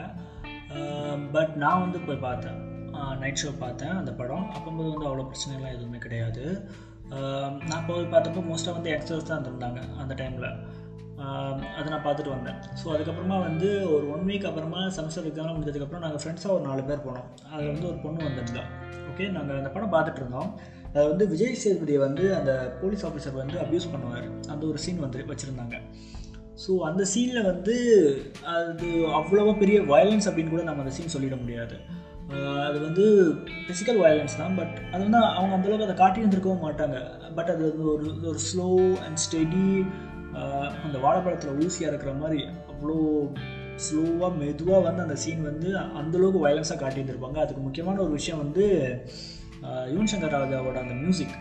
பட் 1.35 1.53
நான் 1.63 1.81
வந்து 1.85 1.99
போய் 2.07 2.21
பார்த்தேன். 2.27 2.59
நைட் 3.23 3.41
ஷோ 3.43 3.53
பார்த்தேன் 3.63 3.95
அந்த 4.01 4.13
படம். 4.21 4.45
அப்போம்போது 4.55 4.91
வந்து 4.93 5.09
அவ்வளோ 5.09 5.25
பிரச்சனைலாம் 5.31 5.75
எதுவுமே 5.77 6.01
கிடையாது. 6.05 6.45
நான் 7.71 7.87
போய் 7.89 8.11
பார்த்தப்போ 8.13 8.43
மோஸ்ட்டாக 8.51 8.77
வந்து 8.79 8.93
யங்ஸ்டர்ஸ் 8.93 9.27
தான் 9.29 9.37
இருந்திருந்தாங்க 9.37 9.81
அந்த 10.03 10.13
டைமில் 10.21 10.49
அதை 11.77 11.87
நான் 11.93 12.05
பார்த்துட்டு 12.05 12.33
வந்தேன். 12.35 12.59
ஸோ 12.81 12.85
அதுக்கப்புறமா 12.93 13.37
வந்து 13.47 13.67
ஒரு 13.95 14.05
ஒன் 14.15 14.27
வீக் 14.29 14.47
அப்புறமா 14.49 14.81
செமஸ்டர் 14.97 15.27
எக்ஸாம்லாம் 15.29 15.57
முடிஞ்சதுக்கப்புறம் 15.57 16.03
நாங்கள் 16.05 16.21
ஃப்ரெண்ட்ஸாக 16.23 16.55
ஒரு 16.57 16.63
நாலு 16.69 16.83
பேர் 16.89 17.05
போனோம். 17.07 17.27
அதில் 17.51 17.71
வந்து 17.73 17.89
ஒரு 17.91 17.99
பொண்ணு 18.05 18.27
வந்திருந்தா. 18.27 18.63
ஓகே 19.11 19.27
நாங்கள் 19.37 19.59
அந்த 19.61 19.71
படம் 19.75 19.93
பார்த்துட்டு 19.95 20.21
இருந்தோம். 20.23 20.49
அது 20.93 21.05
வந்து 21.11 21.25
விஜய் 21.33 21.61
சேதுபதியை 21.63 21.99
வந்து 22.07 22.23
அந்த 22.39 22.51
போலீஸ் 22.81 23.05
ஆஃபீஸர் 23.09 23.41
வந்து 23.43 23.57
அப்யூஸ் 23.65 23.91
பண்ணுவார். 23.93 24.27
அந்த 24.53 24.63
ஒரு 24.71 24.79
சீன் 24.85 25.03
வந்து 25.05 25.25
வச்சுருந்தாங்க. 25.31 25.77
ஸோ 26.63 26.71
அந்த 26.87 27.03
சீனில் 27.11 27.47
வந்து 27.51 27.75
அது 28.55 28.87
அவ்வளோவா 29.19 29.53
பெரிய 29.63 29.77
வயலன்ஸ் 29.93 30.27
அப்படின்னு 30.29 30.53
கூட 30.55 30.63
நம்ம 30.69 30.83
அந்த 30.85 30.95
சீன் 30.97 31.15
சொல்லிட 31.15 31.37
முடியாது. 31.43 31.77
அது 32.65 32.77
வந்து 32.87 33.05
ஃபிசிக்கல் 33.63 33.99
வயலன்ஸ் 34.03 34.35
தான். 34.41 34.53
பட் 34.59 34.75
அது 34.91 35.01
வந்து 35.05 35.19
அவங்க 35.37 35.53
அந்தளவுக்கு 35.57 35.87
அதை 35.87 35.95
காட்டி 36.01 36.21
இருந்திருக்கவும் 36.21 36.65
மாட்டாங்க. 36.67 36.97
பட் 37.37 37.51
அது 37.53 37.63
வந்து 37.69 37.85
ஒரு 37.93 38.05
ஒரு 38.31 38.41
ஸ்லோ 38.49 38.67
அண்ட் 39.05 39.21
ஸ்டெடி 39.25 39.65
அந்த 40.85 40.97
வாழைப்பழத்தில் 41.05 41.59
ஊசியாக 41.63 41.91
இருக்கிற 41.91 42.13
மாதிரி 42.21 42.41
அவ்வளோ 42.71 42.97
ஸ்லோவாக 43.85 44.31
மெதுவாக 44.39 44.81
வந்து 44.87 45.05
அந்த 45.05 45.15
சீன் 45.23 45.47
வந்து 45.49 45.69
அந்தளவுக்கு 45.99 46.43
வயலன்ஸாக 46.45 46.79
காட்டியிருந்திருப்பாங்க. 46.81 47.37
அதுக்கு 47.43 47.61
முக்கியமான 47.67 48.01
ஒரு 48.05 48.13
விஷயம் 48.19 48.43
வந்து 48.43 48.65
யுவன் 49.93 50.11
சங்கர் 50.11 50.35
ராஜாவோட 50.35 50.77
அந்த 50.83 50.95
மியூசிக் 51.01 51.35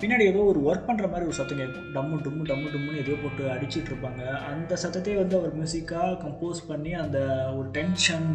பின்னாடி 0.00 0.24
ஏதோ 0.30 0.40
ஒரு 0.52 0.60
ஒர்க் 0.68 0.88
பண்ணுற 0.88 1.06
மாதிரி 1.12 1.28
ஒரு 1.28 1.36
சத்தம் 1.38 1.60
கேட்கும். 1.60 1.86
டம்மு 1.94 2.16
டம்மு 2.24 2.42
டம்மு 2.50 2.72
டம்முன்னு 2.72 3.02
ஏதோ 3.02 3.14
போட்டு 3.22 3.44
அடிச்சிட்டு 3.54 3.90
இருப்பாங்க. 3.92 4.22
அந்த 4.50 4.72
சத்தத்தையே 4.82 5.16
வந்து 5.20 5.36
அவர் 5.38 5.56
மியூசிக்காக 5.58 6.10
கம்போஸ் 6.24 6.60
பண்ணி 6.70 6.92
அந்த 7.04 7.18
ஒரு 7.58 7.68
டென்ஷன் 7.78 8.28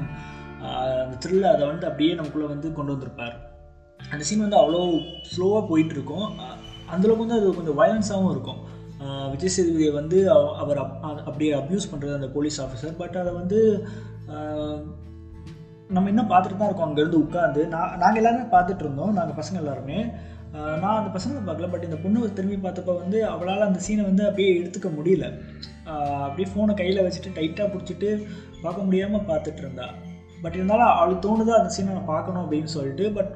அந்த 1.04 1.16
த்ரில் 1.26 1.52
அதை 1.52 1.64
வந்து 1.72 1.86
அப்படியே 1.90 2.14
நமக்குள்ளே 2.20 2.48
வந்து 2.54 2.68
கொண்டு 2.78 2.94
வந்திருப்பார். 2.96 3.36
அந்த 4.14 4.24
சீன் 4.30 4.44
வந்து 4.46 4.60
அவ்வளோ 4.62 4.82
ஸ்லோவாக 5.32 5.64
போயிட்டுருக்கும் 5.72 6.28
அந்தளவுக்கு 6.94 7.26
வந்து 7.26 7.38
அது 7.40 7.54
கொஞ்சம் 7.60 7.80
வயலன்ஸாகவும் 7.82 8.34
இருக்கும். 8.36 8.60
விஜய் 9.32 9.54
சேதுபதியை 9.56 9.92
வந்து 10.00 10.20
அவர் 10.62 10.80
அப்படியே 11.28 11.52
அப்யூஸ் 11.62 11.90
பண்ணுறது 11.92 12.18
அந்த 12.20 12.30
போலீஸ் 12.36 12.58
ஆஃபீஸர் 12.66 12.96
பட் 13.02 13.20
அதை 13.24 13.34
வந்து 13.42 13.60
நம்ம 15.96 16.10
இன்னும் 16.12 16.32
பார்த்துட்டு 16.32 16.58
தான் 16.60 16.70
இருக்கோம். 16.70 16.88
அங்கேருந்து 16.88 17.22
உட்காந்து 17.26 17.62
நான் 17.74 17.94
நாங்கள் 18.02 18.22
எல்லாருமே 18.22 18.48
பார்த்துட்டு 18.56 18.84
இருந்தோம். 18.86 19.14
நாங்கள் 19.18 19.38
பசங்க 19.40 19.62
எல்லாருமே. 19.64 20.00
நான் 20.82 20.98
அந்த 21.00 21.10
பசங்களை 21.16 21.42
பார்க்கல. 21.48 21.70
பட் 21.74 21.86
இந்த 21.88 21.98
பொண்ணு 22.04 22.34
திரும்பி 22.38 22.58
பார்த்தப்ப 22.66 22.96
வந்து 23.04 23.18
அவளால் 23.34 23.68
அந்த 23.68 23.80
சீனை 23.86 24.04
வந்து 24.10 24.24
அப்படியே 24.28 24.50
எடுத்துக்க 24.60 24.90
முடியல. 24.98 25.26
அப்படியே 26.26 26.48
ஃபோனை 26.52 26.74
கையில் 26.82 27.06
வச்சுட்டு 27.06 27.36
டைட்டாக 27.38 27.68
பிடிச்சிட்டு 27.74 28.10
பார்க்க 28.64 28.88
முடியாமல் 28.88 29.28
பார்த்துட்டு 29.32 29.64
இருந்தா. 29.66 29.88
பட் 30.44 30.58
இருந்தாலும் 30.58 30.92
அவளுக்கு 30.98 31.24
தோணுது 31.28 31.52
அந்த 31.60 31.70
சீனை 31.76 31.94
நான் 31.98 32.12
பார்க்கணும் 32.14 32.44
அப்படின்னு 32.44 32.72
சொல்லிட்டு 32.76 33.06
பட் 33.18 33.32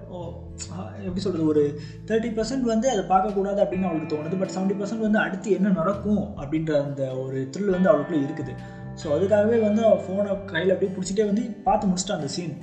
எப்படி 1.05 1.21
சொல்கிறது 1.23 1.45
ஒரு 1.51 1.63
தேர்ட்டி 2.09 2.29
பர்சன்ட் 2.37 2.65
வந்து 2.71 2.87
அதை 2.93 3.03
பார்க்கக்கூடாது 3.13 3.59
அப்படின்னு 3.63 3.87
அவளுக்கு 3.89 4.11
தோணுது. 4.13 4.39
பட் 4.41 4.53
செவன்ட்டி 4.55 4.77
பர்சன்ட் 4.79 5.05
வந்து 5.07 5.19
அடுத்து 5.23 5.55
என்ன 5.57 5.71
நடக்கும் 5.79 6.23
அப்படின்ற 6.41 6.71
அந்த 6.85 7.03
ஒரு 7.23 7.39
த்ரில் 7.53 7.75
வந்து 7.75 7.91
அவளுக்குள்ளே 7.91 8.21
இருக்குது. 8.27 8.53
ஸோ 9.01 9.07
அதுக்காகவே 9.15 9.57
வந்து 9.67 9.81
அவள் 9.87 10.03
ஃபோனை 10.05 10.31
கையில் 10.51 10.73
அப்படியே 10.73 10.91
பிடிச்சிட்டே 10.95 11.25
வந்து 11.31 11.43
பார்த்து 11.67 11.89
முடிச்சிட்டா 11.91 12.17
அந்த 12.19 12.29
சீன் 12.35 12.55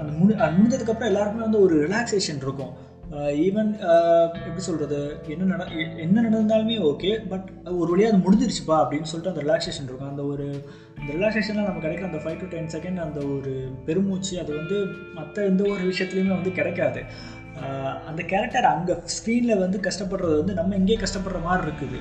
அந்த 0.00 0.10
முடி 0.18 0.32
முடிஞ்சதுக்கப்புறம் 0.56 1.10
எல்லாருக்குமே 1.12 1.46
வந்து 1.46 1.60
ஒரு 1.66 1.74
ரிலாக்ஸேஷன் 1.86 2.42
இருக்கும். 2.46 2.72
Uh, 3.16 3.30
ஈவன் 3.44 3.70
uh, 3.90 4.24
எப்படி 4.46 4.62
சொல்கிறது 4.66 4.96
என்ன 5.32 5.44
நட 5.50 5.62
என்ன 6.04 6.22
நடந்தாலுமே 6.24 6.74
ஓகே 6.88 7.10
பட் 7.30 7.46
ஒரு 7.80 7.88
வழியாக 7.92 8.10
அது 8.12 8.20
முடிஞ்சிருச்சுப்பா 8.24 8.76
அப்படின்னு 8.82 9.08
சொல்லிட்டு 9.10 9.32
அந்த 9.32 9.42
ரிலாக்ஸேஷன் 9.44 9.86
இருக்கும். 9.88 10.10
அந்த 10.10 10.24
ஒரு 10.24 10.46
அந்த 10.98 11.08
ரிலாக்ஸேஷனில் 11.16 11.68
நம்ம 11.68 11.82
கிடைக்கிற 11.84 12.08
அந்த 12.10 12.20
ஃபைவ் 12.24 12.38
டு 12.40 12.48
டென் 12.54 12.70
செகண்ட் 12.74 13.00
அந்த 13.06 13.20
ஒரு 13.34 13.52
பெருமூச்சு 13.86 14.34
அது 14.42 14.52
வந்து 14.56 14.78
மற்ற 15.14 15.44
எந்த 15.44 15.62
ஒரு 15.72 15.82
விஷயத்துலையுமே 15.90 16.34
வந்து 16.36 16.52
கிடைக்காது. 16.52 17.02
Uh, 17.60 17.92
அந்த 18.10 18.20
கேரக்டர் 18.32 18.72
அங்கே 18.74 18.96
ஸ்க்ரீனில் 19.16 19.62
வந்து 19.64 19.80
கஷ்டப்படுறது 19.88 20.36
வந்து 20.42 20.58
நம்ம 20.60 20.76
இங்கேயே 20.76 20.98
கஷ்டப்படுற 21.04 21.40
மாதிரி 21.42 21.66
இருக்குது. 21.68 22.00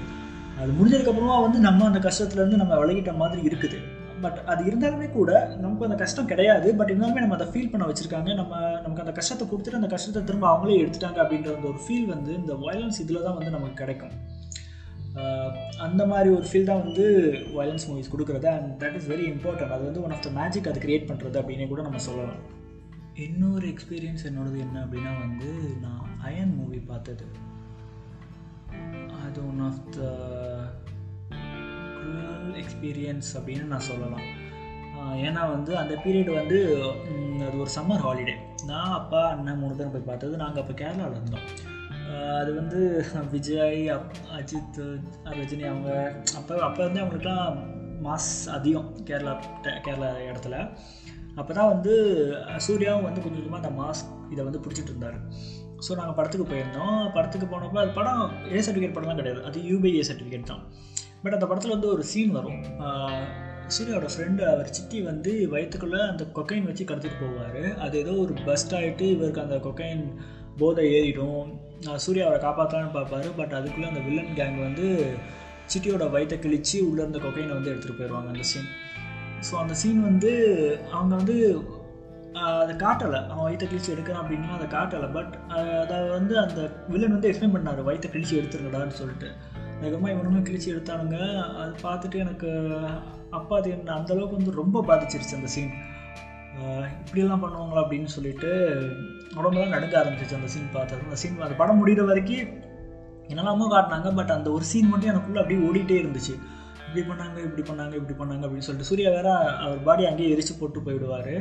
அது 0.59 0.71
முடிஞ்சதுக்கப்புறமா 0.79 1.37
வந்து 1.41 1.59
நம்ம 1.59 1.85
அந்த 1.85 2.01
கஷ்டத்துலேருந்து 2.09 2.61
நம்ம 2.63 2.75
விலகிட்ட 2.83 3.13
மாதிரி 3.23 3.41
இருக்குது. 3.51 3.79
பட் 4.21 4.39
அது 4.51 4.61
இருந்தாலுமே 4.69 5.11
கூட 5.11 5.31
நமக்கு 5.59 5.87
அந்த 5.87 5.97
கஷ்டம் 6.03 6.29
கிடையாது. 6.31 6.75
பட் 6.75 6.91
இருந்தாலுமே 6.91 7.23
நம்ம 7.23 7.37
அதை 7.39 7.47
ஃபீல் 7.53 7.71
பண்ண 7.71 7.85
வச்சுருக்காங்க. 7.85 8.35
நம்ம 8.35 8.53
நமக்கு 8.81 9.03
அந்த 9.05 9.11
கஷ்டத்தை 9.11 9.47
கொடுத்துட்டு 9.47 9.79
அந்த 9.81 9.87
கஷ்டத்தை 9.87 10.23
திரும்ப 10.23 10.45
அவங்களே 10.53 10.79
எடுத்துட்டாங்க 10.83 11.19
அப்படின்ற 11.23 11.55
அந்த 11.55 11.67
ஒரு 11.73 11.81
ஃபீல் 11.85 12.05
வந்து 12.05 12.33
இந்த 12.33 12.53
வயலன்ஸ் 12.53 12.99
இதில் 13.03 13.23
தான் 13.23 13.37
வந்து 13.37 13.55
நமக்கு 13.57 13.73
கிடைக்கும். 13.73 14.15
Uh, 15.21 15.49
அந்த 15.77 16.05
மாதிரி 16.05 16.29
ஒரு 16.35 16.45
ஃபீல் 16.49 16.67
தான் 16.69 16.83
வந்து 16.83 17.05
வயலன்ஸ் 17.55 17.85
மூவிஸ் 17.89 18.11
கொடுக்குறது. 18.13 18.45
And 18.45 18.83
that 18.83 18.95
is 18.95 19.07
very 19.09 19.25
important 19.33 19.73
அது 19.75 19.83
வந்து 19.83 20.03
ஒன் 20.03 20.11
ஆஃப் 20.11 20.21
த 20.21 20.29
மேஜிக் 20.29 20.67
அது 20.67 20.79
கிரியேட் 20.79 21.07
பண்ணுறது 21.11 21.39
அப்படின்னு 21.41 21.67
கூட 21.67 21.81
நம்ம 21.81 21.97
சொல்லலாம். 21.97 22.41
இன்னொரு 23.13 23.67
எக்ஸ்பீரியன்ஸ் 23.67 24.25
என்னோடது 24.29 24.57
என்ன 24.65 24.83
அப்படின்னா 24.85 25.13
வந்து 25.19 25.49
நான் 25.81 26.03
அயன் 26.23 26.55
மூவி 26.55 26.79
பார்த்தது. 26.91 27.27
அது 29.25 29.39
one 29.47 29.63
of 29.69 29.81
the 29.95 29.99
cruel 32.07 32.63
experience 32.63 33.29
அப்படின்னு 33.37 33.63
நான் 33.63 33.79
சொல்லலாம். 33.79 34.25
ஏன்னா 35.25 35.49
வந்து 35.49 35.77
அந்த 35.77 35.93
பீரியட் 36.05 36.33
வந்து 36.33 36.57
அது 37.47 37.59
ஒரு 37.59 37.69
சம்மர் 37.75 38.03
ஹாலிடே 38.03 38.35
நான் 38.65 38.91
அப்பா 38.91 39.29
அண்ணன் 39.29 39.57
மூணு 39.57 39.75
பேரும் 39.75 39.91
போய் 39.91 40.01
பார்த்தது 40.01 40.37
நாங்கள் 40.37 40.63
அப்போ 40.63 40.83
கேரளாவில் 40.83 41.11
இருந்தோம். 41.11 41.45
அது 42.39 42.53
வந்து 42.53 42.79
விஜய் 43.31 43.89
அப் 43.89 44.11
அஜித் 44.37 44.79
ரஜினி 45.25 45.67
அவங்க 45.67 45.89
அப்போ 46.35 46.59
அப்போ 46.61 46.83
வந்து 46.83 47.01
அவங்களுக்குலாம் 47.01 47.57
மாஸ் 48.03 48.49
அதிகம் 48.49 48.97
கேரளா 49.03 49.33
ட- 49.61 49.81
கேரளா 49.85 50.09
இடத்துல. 50.29 50.55
அப்போ 51.35 51.53
தான் 51.53 51.67
வந்து 51.67 51.93
சூர்யாவும் 52.67 53.03
வந்து 53.03 53.21
கொஞ்சம் 53.21 53.39
கொஞ்சமாக 53.39 53.67
அந்த 53.67 53.81
மாஸ் 53.81 54.03
இதை 54.31 54.43
வந்து 54.43 54.59
பிடிச்சிட்டு 54.59 54.91
இருந்தார். 54.91 55.17
ஸோ 55.77 55.95
நாங்கள் 55.95 56.15
படத்துக்கு 56.15 56.53
போயிருந்தோம். 56.53 57.13
படத்துக்கு 57.13 57.47
போனப்போ 57.47 57.77
அது 57.77 57.91
படம் 57.91 58.31
ஏ 58.51 58.59
சர்டிஃபிகேட் 58.59 58.95
படம்லாம் 58.95 59.15
கிடையாது. 59.15 59.45
அது 59.45 59.61
யூபிஏ 59.61 60.03
சர்டிஃபிகேட் 60.11 60.43
தான். 60.43 60.63
பட் 61.27 61.35
அந்த 61.35 61.47
படத்தில் 61.47 61.71
வந்து 61.71 61.87
ஒரு 61.87 62.03
சீன் 62.03 62.31
வரும். 62.31 62.59
ஆஹ் 62.79 63.23
சூர்யாவோட 63.67 64.07
ஃப்ரெண்டு 64.13 64.41
அவர் 64.41 64.69
சித்தி 64.69 65.01
வந்து 65.01 65.49
வயிற்றுக்குள்ளே 65.49 66.01
அந்த 66.09 66.23
கொக்கைன் 66.35 66.63
வச்சு 66.63 66.83
கடத்திட்டு 66.85 67.23
போவார். 67.23 67.75
அது 67.75 67.97
ஏதோ 67.97 68.11
ஒரு 68.11 68.33
பஸ்ட் 68.45 68.71
ஆகிட்டு 68.71 69.01
இவருக்கு 69.01 69.41
அந்த 69.41 69.55
கொக்கைன் 69.55 70.13
போதை 70.57 70.85
ஏறிடும். 70.93 71.49
சூர்யா 71.95 72.27
அவரை 72.27 72.49
காப்பாற்றலான்னு 72.49 72.93
பார்ப்பாரு. 72.93 73.31
பட் 73.37 73.53
அதுக்குள்ளே 73.53 73.87
அந்த 73.87 73.99
வில்லன் 73.99 74.31
கேங் 74.35 74.59
வந்து 74.59 75.05
சிட்டியோட 75.73 76.11
வயிற்றை 76.11 76.39
கிழித்து 76.39 76.89
உள்ளே 76.89 77.01
இருந்த 77.01 77.19
கொக்கைனை 77.19 77.53
வந்து 77.53 77.73
எடுத்துகிட்டு 77.73 77.99
போயிடுவாங்க 77.99 78.27
அந்த 78.27 78.43
சீன் 78.43 78.69
ஸோ 79.47 79.55
அந்த 79.55 79.73
சீன் 79.73 80.01
வந்து 80.01 80.31
அவங்க 80.91 81.15
வந்து 81.15 81.59
அதை 82.33 82.75
காட்டலை. 82.75 83.19
அவன் 83.27 83.43
வயிற்றை 83.43 83.69
கிழிச்சு 83.69 83.93
எடுக்கிறான் 83.95 84.23
அப்படின்னா 84.23 84.49
அதை 84.59 84.67
காட்டலை. 84.67 85.13
பட் 85.13 85.35
அதை 85.83 86.09
வந்து 86.09 86.39
அந்த 86.39 86.71
வில்லன் 86.87 87.11
வந்து 87.11 87.31
எக்ஸ்பிளைன் 87.31 87.55
பண்ணார். 87.57 87.83
வயிற்றை 87.83 88.11
கிழிச்சு 88.11 88.39
எடுத்துருக்கடான்னு 88.41 88.99
சொல்லிட்டு. 89.01 89.31
வேகமாக 89.81 90.13
இவனுமே 90.15 90.41
கிழிச்சு 90.47 90.69
எடுத்தானுங்க. 90.73 91.17
அது 91.61 91.71
பார்த்துட்டு 91.85 92.17
எனக்கு 92.25 92.49
அப்பா 93.37 93.55
அது 93.59 93.69
என்ன 93.75 93.93
அந்தளவுக்கு 93.99 94.39
வந்து 94.39 94.59
ரொம்ப 94.61 94.83
பாதிச்சிருச்சு 94.89 95.37
அந்த 95.39 95.49
சீன் 95.55 95.73
இப்படியெல்லாம் 97.01 97.43
பண்ணுவாங்களா 97.43 97.81
அப்படின்னு 97.83 98.11
சொல்லிட்டு 98.13 98.49
உடம்புலாம் 99.39 99.75
நடுங்க 99.75 99.95
ஆரம்பிச்சிச்சு 100.01 100.37
அந்த 100.39 100.49
சீன் 100.53 100.75
பார்த்தது 100.77 101.07
அந்த 101.07 101.19
சீன் 101.21 101.43
அந்த 101.47 101.57
படம் 101.61 101.79
முடிகிற 101.81 102.05
வரைக்கும் 102.11 102.47
என்னெல்லாமோ 103.31 103.65
காட்டினாங்க 103.73 104.09
பட் 104.19 104.35
அந்த 104.37 104.49
ஒரு 104.57 104.65
சீன் 104.71 104.89
மட்டும் 104.91 105.11
எனக்குள்ளே 105.13 105.41
அப்படியே 105.41 105.61
ஓடிட்டே 105.67 105.97
இருந்துச்சு. 106.03 106.35
இப்படி 106.87 107.01
பண்ணாங்க 107.09 107.37
இப்படி 107.47 107.63
பண்ணாங்க 107.69 107.93
இப்படி 107.99 108.15
பண்ணாங்க 108.19 108.43
அப்படின்னு 108.45 108.67
சொல்லிட்டு 108.67 108.89
சூர்யா 108.89 109.09
வேற 109.15 109.29
அவர் 109.63 109.79
பாடி 109.87 110.03
அங்கேயே 110.09 110.33
எரிச்சு 110.35 110.53
போட்டு 110.59 110.85
போயிடுவார். 110.85 111.33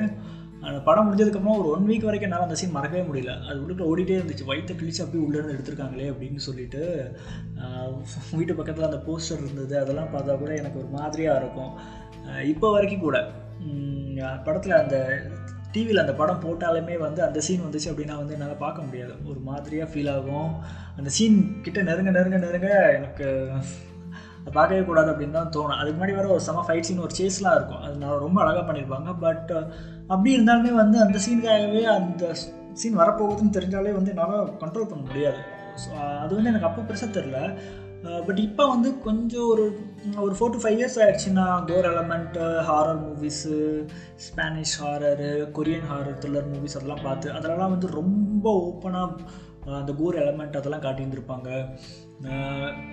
அந்த 0.65 0.79
படம் 0.87 1.07
முடிஞ்சதுக்கப்புறம் 1.07 1.59
ஒரு 1.61 1.69
ஒன் 1.75 1.87
வீக் 1.89 2.07
வரைக்கும் 2.09 2.29
என்னால் 2.29 2.47
அந்த 2.47 2.57
சீன் 2.61 2.75
மறக்கவே 2.77 3.03
முடியல. 3.09 3.33
அது 3.49 3.59
உள்ளுக்கு 3.63 3.89
ஓடிட்டே 3.91 4.15
இருந்துச்சு. 4.19 4.49
வயிற்று 4.51 4.75
கிழிச்சு 4.75 5.03
அப்படியே 5.05 5.25
உள்ளேருந்து 5.27 5.57
எடுத்திருக்காங்களே 5.57 6.11
அப்படின்னு 6.13 6.43
சொல்லிட்டு 6.49 6.81
வீட்டு 8.37 8.55
பக்கத்தில் 8.59 8.89
அந்த 8.89 9.01
போஸ்டர் 9.09 9.43
இருந்தது. 9.45 9.75
அதெல்லாம் 9.83 10.13
பார்த்தா 10.15 10.39
கூட 10.43 10.53
எனக்கு 10.63 10.81
ஒரு 10.83 10.91
மாதிரியாக 10.99 11.41
இருக்கும். 11.43 11.73
இப்போ 12.53 12.71
வரைக்கும் 12.77 13.05
கூட. 13.09 13.19
படத்தில் 14.47 14.81
அந்த 14.83 14.97
டிவியில் 15.73 16.03
அந்த 16.03 16.15
படம் 16.21 16.43
போட்டாலுமே 16.45 16.95
வந்து 17.07 17.21
அந்த 17.27 17.39
சீன் 17.47 17.65
வந்துச்சு 17.65 17.91
அப்படின்னா 17.93 18.15
வந்து 18.21 18.35
என்னால் 18.37 18.63
பார்க்க 18.63 18.87
முடியாது. 18.87 19.15
ஒரு 19.31 19.41
மாதிரியாக 19.49 19.91
ஃபீல் 19.93 20.11
ஆகும். 20.17 20.51
அந்த 20.99 21.11
சீன் 21.17 21.39
கிட்ட 21.65 21.81
நெருங்க 21.89 22.11
நெருங்க 22.17 22.39
நெருங்க 22.47 22.71
எனக்கு 22.99 23.27
பார்க்கவே 24.57 24.83
கூடாது 24.89 25.11
அப்படின்னு 25.13 25.39
தான் 25.39 25.53
தோணும். 25.57 25.79
அதுக்கு 25.81 25.97
முன்னாடி 25.99 26.17
வர 26.19 26.29
ஒரு 26.35 26.43
செம 26.49 26.65
ஃபைட் 26.67 26.89
சீன் 26.89 27.05
ஒரு 27.07 27.15
சேஸ்லாம் 27.21 27.57
இருக்கும். 27.59 27.83
அது 27.87 27.95
நான் 28.03 28.25
ரொம்ப 28.27 28.39
அழகாக 28.45 28.65
பண்ணியிருப்பாங்க. 28.69 29.13
பட் 29.25 29.51
அப்படி 30.13 30.31
இருந்தாலுமே 30.37 30.75
வந்து 30.83 30.99
அந்த 31.05 31.19
சீனுக்காகவே 31.27 31.83
அந்த 31.97 32.35
சீன் 32.83 33.01
வரப்போகுதுன்னு 33.03 33.57
தெரிஞ்சாலே 33.59 33.97
வந்து 33.99 34.13
என்னால் 34.15 34.53
கண்ட்ரோல் 34.63 34.91
பண்ண 34.93 35.03
முடியாது. 35.09 35.41
ஸோ 35.83 35.91
அது 36.23 36.33
வந்து 36.37 36.53
எனக்கு 36.53 36.71
அப்போ 36.71 36.83
பெருசாக 36.91 37.17
தெரில 37.19 37.41
பட் 38.27 38.41
இப்போ 38.45 38.65
வந்து 38.73 38.89
கொஞ்சம் 39.07 39.47
ஒரு 39.53 39.65
ஒரு 40.25 40.35
ஃபோர் 40.39 40.53
டு 40.55 40.59
ஃபைவ் 40.63 40.77
இயர்ஸ் 40.81 40.99
ஆயிடுச்சுன்னா 41.03 41.47
gore 41.71 41.89
element 41.91 42.43
horror 42.69 43.01
movies 43.05 43.55
Spanish 44.27 44.75
horror 44.83 45.31
Korean 45.57 45.89
horror 45.93 46.19
thriller 46.23 46.51
movies 46.53 46.77
அதெல்லாம் 46.79 47.05
பார்த்து 47.07 47.33
அதெல்லாம் 47.39 47.73
வந்து 47.75 47.89
ரொம்ப 48.01 48.47
ஓப்பனாக 48.67 49.27
அந்த 49.81 49.93
கோர் 50.01 50.19
எலமெண்ட் 50.23 50.59
அதெல்லாம் 50.59 50.85
காட்டியிருந்திருப்பாங்க. 50.87 51.49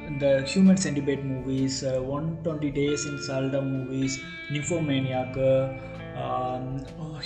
இந்த 0.09 0.25
human 0.51 0.81
centipede 0.85 1.23
movies 1.31 1.79
one 2.15 2.27
twenty 2.43 2.71
days 2.79 3.05
in 3.11 3.21
Sodom 3.27 3.69
movies 3.75 4.17
nymphomaniac 4.55 5.49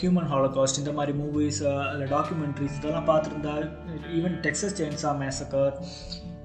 human 0.01 0.29
holocaust 0.33 0.81
இந்த 0.81 0.91
மாதிரி 0.97 1.13
மூவிஸ் 1.21 1.61
அதில் 1.87 2.13
டாக்குமெண்ட்ரிஸ் 2.15 2.77
இதெல்லாம் 2.79 3.09
பார்த்துருந்தா 3.11 3.55
ஈவன் 4.17 4.37
டெக்ஸஸ் 4.45 4.77
ஜெயின்ஸா 4.79 5.11
மேசக்கர் 5.23 5.73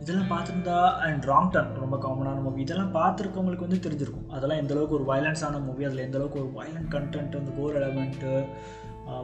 இதெல்லாம் 0.03 0.31
பார்த்துருந்தா 0.33 0.79
அண்ட் 1.07 1.25
ராங் 1.31 1.51
டர்ன் 1.55 1.75
ரொம்ப 1.83 1.97
காமனான 2.05 2.41
மூவி 2.45 2.61
இதெல்லாம் 2.65 2.95
பார்த்துருக்கவங்களுக்கு 2.97 3.67
வந்து 3.67 3.83
தெரிஞ்சிருக்கும். 3.85 4.29
அதெல்லாம் 4.37 4.61
எந்தளவுக்கு 4.63 4.97
ஒரு 4.99 5.07
வயலன்ஸான 5.11 5.61
மூவி 5.67 5.85
அதில் 5.89 6.05
எந்தளவுக்கு 6.07 6.41
ஒரு 6.43 6.51
வயலண்ட் 6.57 6.91
கண்டென்ட் 6.95 7.37
அந்த 7.41 7.53
கோர் 7.59 7.79
எலமெண்ட்டு 7.81 8.33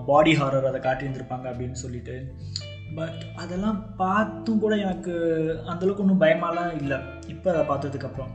பாடி 0.07 0.35
ஹாரர் 0.41 0.69
அதை 0.71 0.81
காட்டியிருந்திருப்பாங்க 0.87 1.47
அப்படின்னு 1.53 1.79
சொல்லிட்டு. 1.85 2.17
பட் 2.95 3.25
அதெல்லாம் 3.37 3.97
பார்த்தும் 3.97 4.59
கூட 4.59 4.77
எனக்கு 4.77 5.13
அந்தளவுக்கு 5.67 5.97
ஒன்றும் 5.97 6.21
பயமாலாம் 6.21 6.75
இல்லை. 6.75 6.99
இப்போ 7.27 7.65
அதை 7.65 7.77
பார்த்ததுக்கப்புறம். 7.77 8.31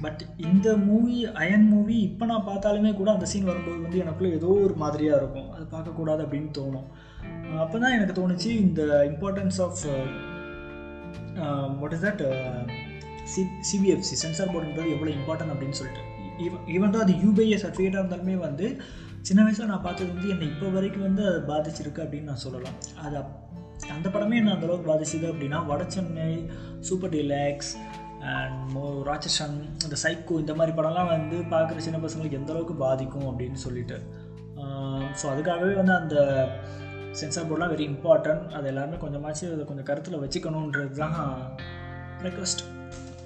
பட் 0.00 0.26
இந்த 0.36 0.76
மூவி 0.76 1.26
அயன் 1.26 1.68
மூவி 1.68 2.00
இப்போ 2.00 2.26
நான் 2.26 2.46
பார்த்தாலுமே 2.46 2.94
கூட 2.94 3.12
அந்த 3.12 3.24
சீன் 3.24 3.44
வரும்போது 3.44 3.82
வந்து 3.82 4.00
எனக்குள்ளே 4.00 4.32
ஏதோ 4.32 4.46
ஒரு 4.46 4.74
மாதிரியாக 4.76 5.22
இருக்கும். 5.22 5.50
அது 5.50 5.64
பார்க்கக்கூடாது 5.64 6.26
அப்படின்னு 6.26 6.50
தோணும். 6.58 6.86
அப்போ 7.56 7.78
தான் 7.78 7.92
எனக்கு 7.92 8.28
தோணுச்சு 8.28 8.46
இந்த 8.46 8.82
importance 8.84 9.60
of 9.60 9.78
what 11.80 11.92
is 11.92 12.04
that 12.04 12.68
C 13.24 13.42
CBFC 13.42 13.98
censor 13.98 14.48
போர்டுன்றது 14.48 14.92
எவ்வளோ 14.92 15.14
இம்பார்ட்டன்ட் 15.14 15.56
அப்படின்னு 15.56 15.70
சொல்லிட்டு. 15.70 16.14
ஈவன் 16.66 16.90
தான் 16.90 17.02
அது 17.02 17.12
யூபிஐ 17.12 17.58
சர்டிஃபிகேட்டாக 17.58 17.98
இருந்தாலுமே 17.98 18.36
வந்து 18.36 18.80
சின்ன 19.20 19.42
வயசில் 19.42 19.66
நான் 19.66 19.82
பார்த்தது 19.82 20.12
வந்து 20.12 20.28
என்னை 20.28 20.46
இப்போ 20.46 20.68
வரைக்கும் 20.68 21.02
வந்து 21.02 21.26
அது 21.26 21.38
பாதிச்சிருக்கு 21.38 21.98
அப்படின்னு 21.98 22.22
நான் 22.22 22.36
சொல்லலாம். 22.36 22.72
அது 23.02 23.18
அப்- 23.18 23.44
அந்த 23.96 24.08
படமே 24.08 24.36
என்ன 24.36 24.54
அந்தளவுக்கு 24.54 24.90
பாதிச்சுது 24.90 25.26
அப்படின்னா 25.32 25.66
Vada 25.66 25.84
Chennai 25.88 26.28
super 26.80 27.10
deluxe 27.10 27.72
and 28.20 28.76
Ratsasan 29.06 29.56
இந்த 29.84 29.96
சைக்கோ 30.02 30.38
இந்த 30.38 30.54
மாதிரி 30.54 30.76
படம்லாம் 30.76 31.06
வந்து 31.06 31.36
பார்க்குற 31.36 31.76
சின்ன 31.76 31.98
பசங்களுக்கு 31.98 32.38
எந்த 32.38 32.52
அளவுக்கு 32.52 32.74
பாதிக்கும் 32.74 33.28
அப்படின்னு 33.30 33.54
சொல்லிட்டு. 33.54 33.98
ஸோ 35.22 35.26
அதுக்காகவே 35.32 35.74
வந்து 35.74 35.92
அந்த 35.92 36.16
சென்சார் 37.12 37.46
போர்டெலாம் 37.46 37.72
வெரி 37.72 37.86
இம்பார்ட்டன்ட் 37.88 38.52
அது 38.52 38.68
எல்லாருமே 38.68 38.96
கொஞ்சமாச்சும் 38.96 39.52
அதை 39.52 39.64
கொஞ்சம் 39.64 39.84
கருத்தில் 39.84 40.18
வச்சுக்கணுன்றது 40.18 40.94
தான் 40.94 41.14
ரெக்வஸ்ட் 42.22 42.62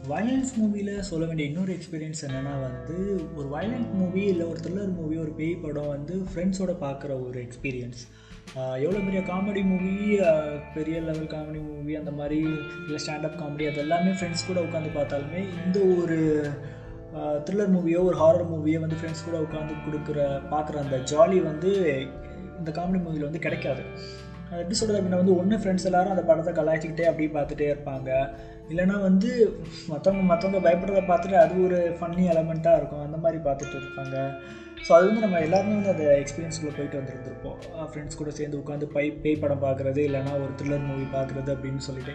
வயலன்ஸ் 0.08 0.52
மூவியில் 0.60 1.00
சொல்ல 1.00 1.26
வேண்டிய 1.26 1.48
இன்னொரு 1.48 1.72
எக்ஸ்பீரியன்ஸ் 1.72 2.24
என்னென்னா 2.28 2.60
வந்து 2.60 2.96
ஒரு 3.36 3.48
வயலண்ட் 3.56 3.92
மூவி 3.92 4.22
இல்லை 4.24 4.46
ஒரு 4.46 4.60
த்ரில்லர் 4.60 4.94
மூவி 4.94 5.16
ஒரு 5.16 5.30
பேய் 5.30 5.54
படம் 5.56 5.88
வந்து 5.88 6.14
ஃப்ரெண்ட்ஸோட 6.30 6.74
பார்க்குற 6.80 7.26
ஒரு 7.26 7.38
எக்ஸ்பீரியன்ஸ் 7.42 8.02
எவ்வளோ 8.58 9.00
பெரிய 9.06 9.20
காமெடி 9.28 9.60
மூவி 9.70 9.92
பெரிய 10.76 10.96
லெவல் 11.08 11.32
காமெடி 11.34 11.60
மூவி 11.66 11.92
அந்த 12.00 12.12
மாதிரி 12.20 12.38
இல்லை 12.84 12.98
ஸ்டாண்டப் 13.04 13.40
காமெடி 13.42 13.66
அது 13.70 13.80
எல்லாமே 13.84 14.12
ஃப்ரெண்ட்ஸ் 14.16 14.48
கூட 14.48 14.60
உட்காந்து 14.66 14.90
பார்த்தாலுமே 14.96 15.40
இந்த 15.64 15.78
ஒரு 16.00 16.18
த்ரில்லர் 17.46 17.74
மூவியோ 17.76 18.00
ஒரு 18.08 18.16
ஹாரர் 18.22 18.50
மூவியோ 18.52 18.80
வந்து 18.84 18.98
ஃப்ரெண்ட்ஸ் 18.98 19.26
கூட 19.26 19.36
உட்காந்து 19.46 19.76
கொடுக்குற 19.84 20.18
பார்க்குற 20.52 20.82
அந்த 20.84 20.98
ஜாலி 21.12 21.38
வந்து 21.50 21.70
இந்த 22.58 22.70
காமெடி 22.78 23.00
மூவியில் 23.04 23.28
வந்து 23.28 23.44
கிடைக்காது. 23.46 23.82
எப்படி 24.60 24.76
சொல்கிறது 24.78 25.00
அப்படின்னா 25.00 25.22
வந்து 25.22 25.36
ஒன்று 25.40 25.60
ஃப்ரெண்ட்ஸ் 25.62 25.88
எல்லாரும் 25.88 26.14
அந்த 26.14 26.24
படத்தை 26.28 26.52
கலாய்ச்சிக்கிட்டே 26.54 27.08
அப்படியே 27.10 27.30
பார்த்துட்டே 27.36 27.66
இருப்பாங்க. 27.72 28.10
இல்லைனா 28.70 28.96
வந்து 29.08 29.30
மற்றவங்க 29.90 30.24
மற்றவங்க 30.30 30.60
பயப்படுறத 30.66 31.02
பார்த்துட்டு 31.10 31.38
அது 31.44 31.54
ஒரு 31.66 31.78
ஃபன்னி 31.98 32.24
எலமெண்ட்டாக 32.32 32.80
இருக்கும். 32.80 33.04
அந்த 33.06 33.18
மாதிரி 33.24 33.38
பார்த்துட்டு 33.46 33.76
இருப்பாங்க. 33.80 34.16
ஸோ 34.86 34.90
அது 34.96 35.04
வந்து 35.08 35.22
நம்ம 35.24 35.40
எல்லாருமே 35.46 35.74
வந்து 35.78 35.90
அந்த 35.92 36.04
எக்ஸ்பீரியன்ஸ்குள்ளே 36.20 36.72
போயிட்டு 36.76 36.98
வந்துருந்துருப்போம். 36.98 37.58
ஃப்ரெண்ட்ஸ் 37.90 38.18
கூட 38.20 38.30
சேர்ந்து 38.38 38.56
உட்காந்து 38.60 38.86
பை 38.94 39.04
பேய் 39.24 39.40
படம் 39.42 39.62
பார்க்குறது 39.64 40.00
இல்லைனா 40.08 40.32
ஒரு 40.44 40.52
த்ரில்லர் 40.60 40.86
மூவி 40.88 41.06
பார்க்குறது 41.16 41.50
அப்படின்னு 41.54 41.82
சொல்லிட்டு. 41.88 42.12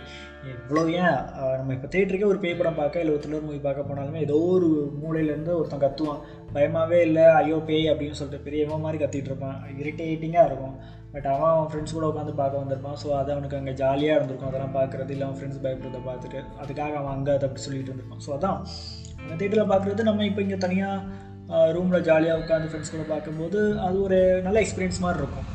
இவ்வளோ 0.54 0.84
ஏன்? 1.04 1.20
நம்ம 1.60 1.74
இப்போ 1.78 1.90
தேட்டருக்கே 1.94 2.28
ஒரு 2.32 2.40
பேய் 2.44 2.58
படம் 2.62 2.80
பார்க்க 2.82 3.04
இல்லை 3.04 3.14
ஒரு 3.16 3.22
த்ரில்லர் 3.26 3.46
மூவி 3.48 3.60
பார்க்க 3.68 3.90
போனாலுமே 3.90 4.22
ஏதோ 4.28 4.38
ஒரு 4.56 4.70
மூலையிலேருந்து 5.02 5.54
ஒருத்தன் 5.60 5.84
கத்துவான். 5.86 6.22
பயமாகவே 6.56 7.00
இல்லை 7.08 7.26
ஐயோ 7.40 7.60
பேய் 7.70 7.92
அப்படின்னு 7.94 8.20
சொல்லிட்டு 8.22 8.46
பெரியவன் 8.48 8.86
மாதிரி 8.86 9.02
கத்திட்டு 9.04 9.32
இருப்பான். 9.32 9.58
இரிட்டேட்டிங்காக 9.84 10.50
இருக்கும். 10.52 10.76
பட் 11.14 11.28
அவன் 11.34 11.52
அவன் 11.54 11.70
ஃப்ரெண்ட்ஸ் 11.72 11.96
கூட 11.98 12.06
உட்காந்து 12.12 12.34
பார்க்க 12.42 12.62
வந்திருப்பான். 12.64 12.98
ஸோ 13.04 13.10
அது 13.20 13.30
அவனுக்கு 13.36 13.60
அங்கே 13.60 13.74
ஜாலியாக 13.82 14.18
இருந்திருக்கும். 14.20 14.50
அதெல்லாம் 14.52 14.76
பார்க்குறது 14.80 15.14
இல்லை 15.16 15.26
அவன் 15.28 15.38
ஃப்ரெண்ட்ஸ் 15.40 15.62
பயப்படுறத 15.66 16.02
பார்த்துட்டு 16.10 16.42
அதுக்காக 16.64 16.96
அவன் 17.02 17.16
அங்கே 17.18 17.34
அதை 17.38 17.46
அப்படி 17.50 17.64
சொல்லிட்டு 17.68 17.92
இருந்திருப்பான். 17.92 18.24
ஸோ 18.28 18.32
அதான். 18.38 18.60
அந்த 19.22 19.36
தேட்டரில் 19.42 19.72
பார்க்குறது 19.74 20.10
நம்ம 20.10 20.26
இப்போ 20.32 20.42
இங்கே 20.48 20.60
தனியாக 20.66 21.22
ரூமில் 21.76 22.06
ஜாலியாக 22.08 22.42
உட்காந்து 22.42 22.70
ஃப்ரெண்ட்ஸ் 22.70 22.94
கூட 22.96 23.06
பார்க்கும்போது 23.12 23.60
அது 23.88 23.98
ஒரு 24.08 24.20
நல்ல 24.48 24.58
எக்ஸ்பீரியன்ஸ் 24.64 25.04
மாதிரி 25.06 25.22
இருக்கும். 25.24 25.48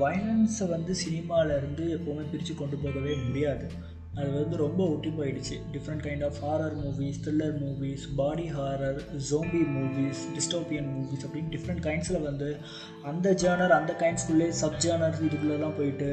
வயலன்ஸை 0.00 0.66
வந்து 0.74 0.92
சினிமாவிலேருந்து 1.04 1.84
எப்போவுமே 1.96 2.24
பிரித்து 2.32 2.54
கொண்டு 2.54 2.76
போகவே 2.84 3.14
முடியாது. 3.26 3.66
அது 4.18 4.30
வந்து 4.36 4.56
ரொம்ப 4.62 4.80
ஒட்டி 4.92 5.10
போயிடுச்சு. 5.16 5.56
Different 5.74 6.02
kind 6.06 6.24
of 6.28 6.38
horror 6.44 6.76
movies 6.84 7.18
thriller 7.24 7.56
movies 7.64 8.04
body 8.20 8.46
horror 8.56 8.98
zombie 9.28 9.60
movies 9.74 10.22
dystopian 10.36 10.88
movies 10.94 11.24
அப்படின்னு 11.26 11.52
டிஃப்ரெண்ட் 11.56 11.82
கைண்ட்ஸில் 11.86 12.24
வந்து 12.28 12.48
அந்த 13.10 13.34
ஜேர்னர் 13.42 13.76
அந்த 13.78 13.94
கைண்ட்ஸ்குள்ளே 14.02 14.48
சப் 14.62 14.80
ஜேர்னர் 14.84 15.20
இதுக்குள்ளெல்லாம் 15.28 15.76
போயிட்டு 15.80 16.08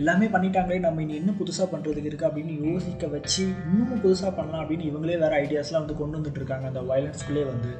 எல்லாமே 0.00 0.28
பண்ணிட்டாங்களே 0.34 0.80
நம்ம 0.86 1.02
இனி 1.06 1.16
இன்னும் 1.20 1.40
புதுசாக 1.40 1.68
பண்ணுறதுக்கு 1.72 2.10
இருக்குது 2.10 2.28
அப்படின்னு 2.30 2.54
யோசிக்க 2.66 3.06
வச்சு 3.16 3.42
இன்னும் 3.70 4.04
புதுசாக 4.04 4.32
பண்ணலாம் 4.40 4.62
அப்படின்னு 4.64 4.90
இவங்களே 4.90 5.18
வேறு 5.24 5.40
ஐடியாஸ்லாம் 5.44 5.84
வந்து 5.84 6.00
கொண்டு 6.02 6.18
வந்துட்டுருக்காங்க 6.18 6.68
அந்த 6.72 6.82
வயலன்ஸ்குள்ளே 6.92 7.46
வந்து. 7.52 7.72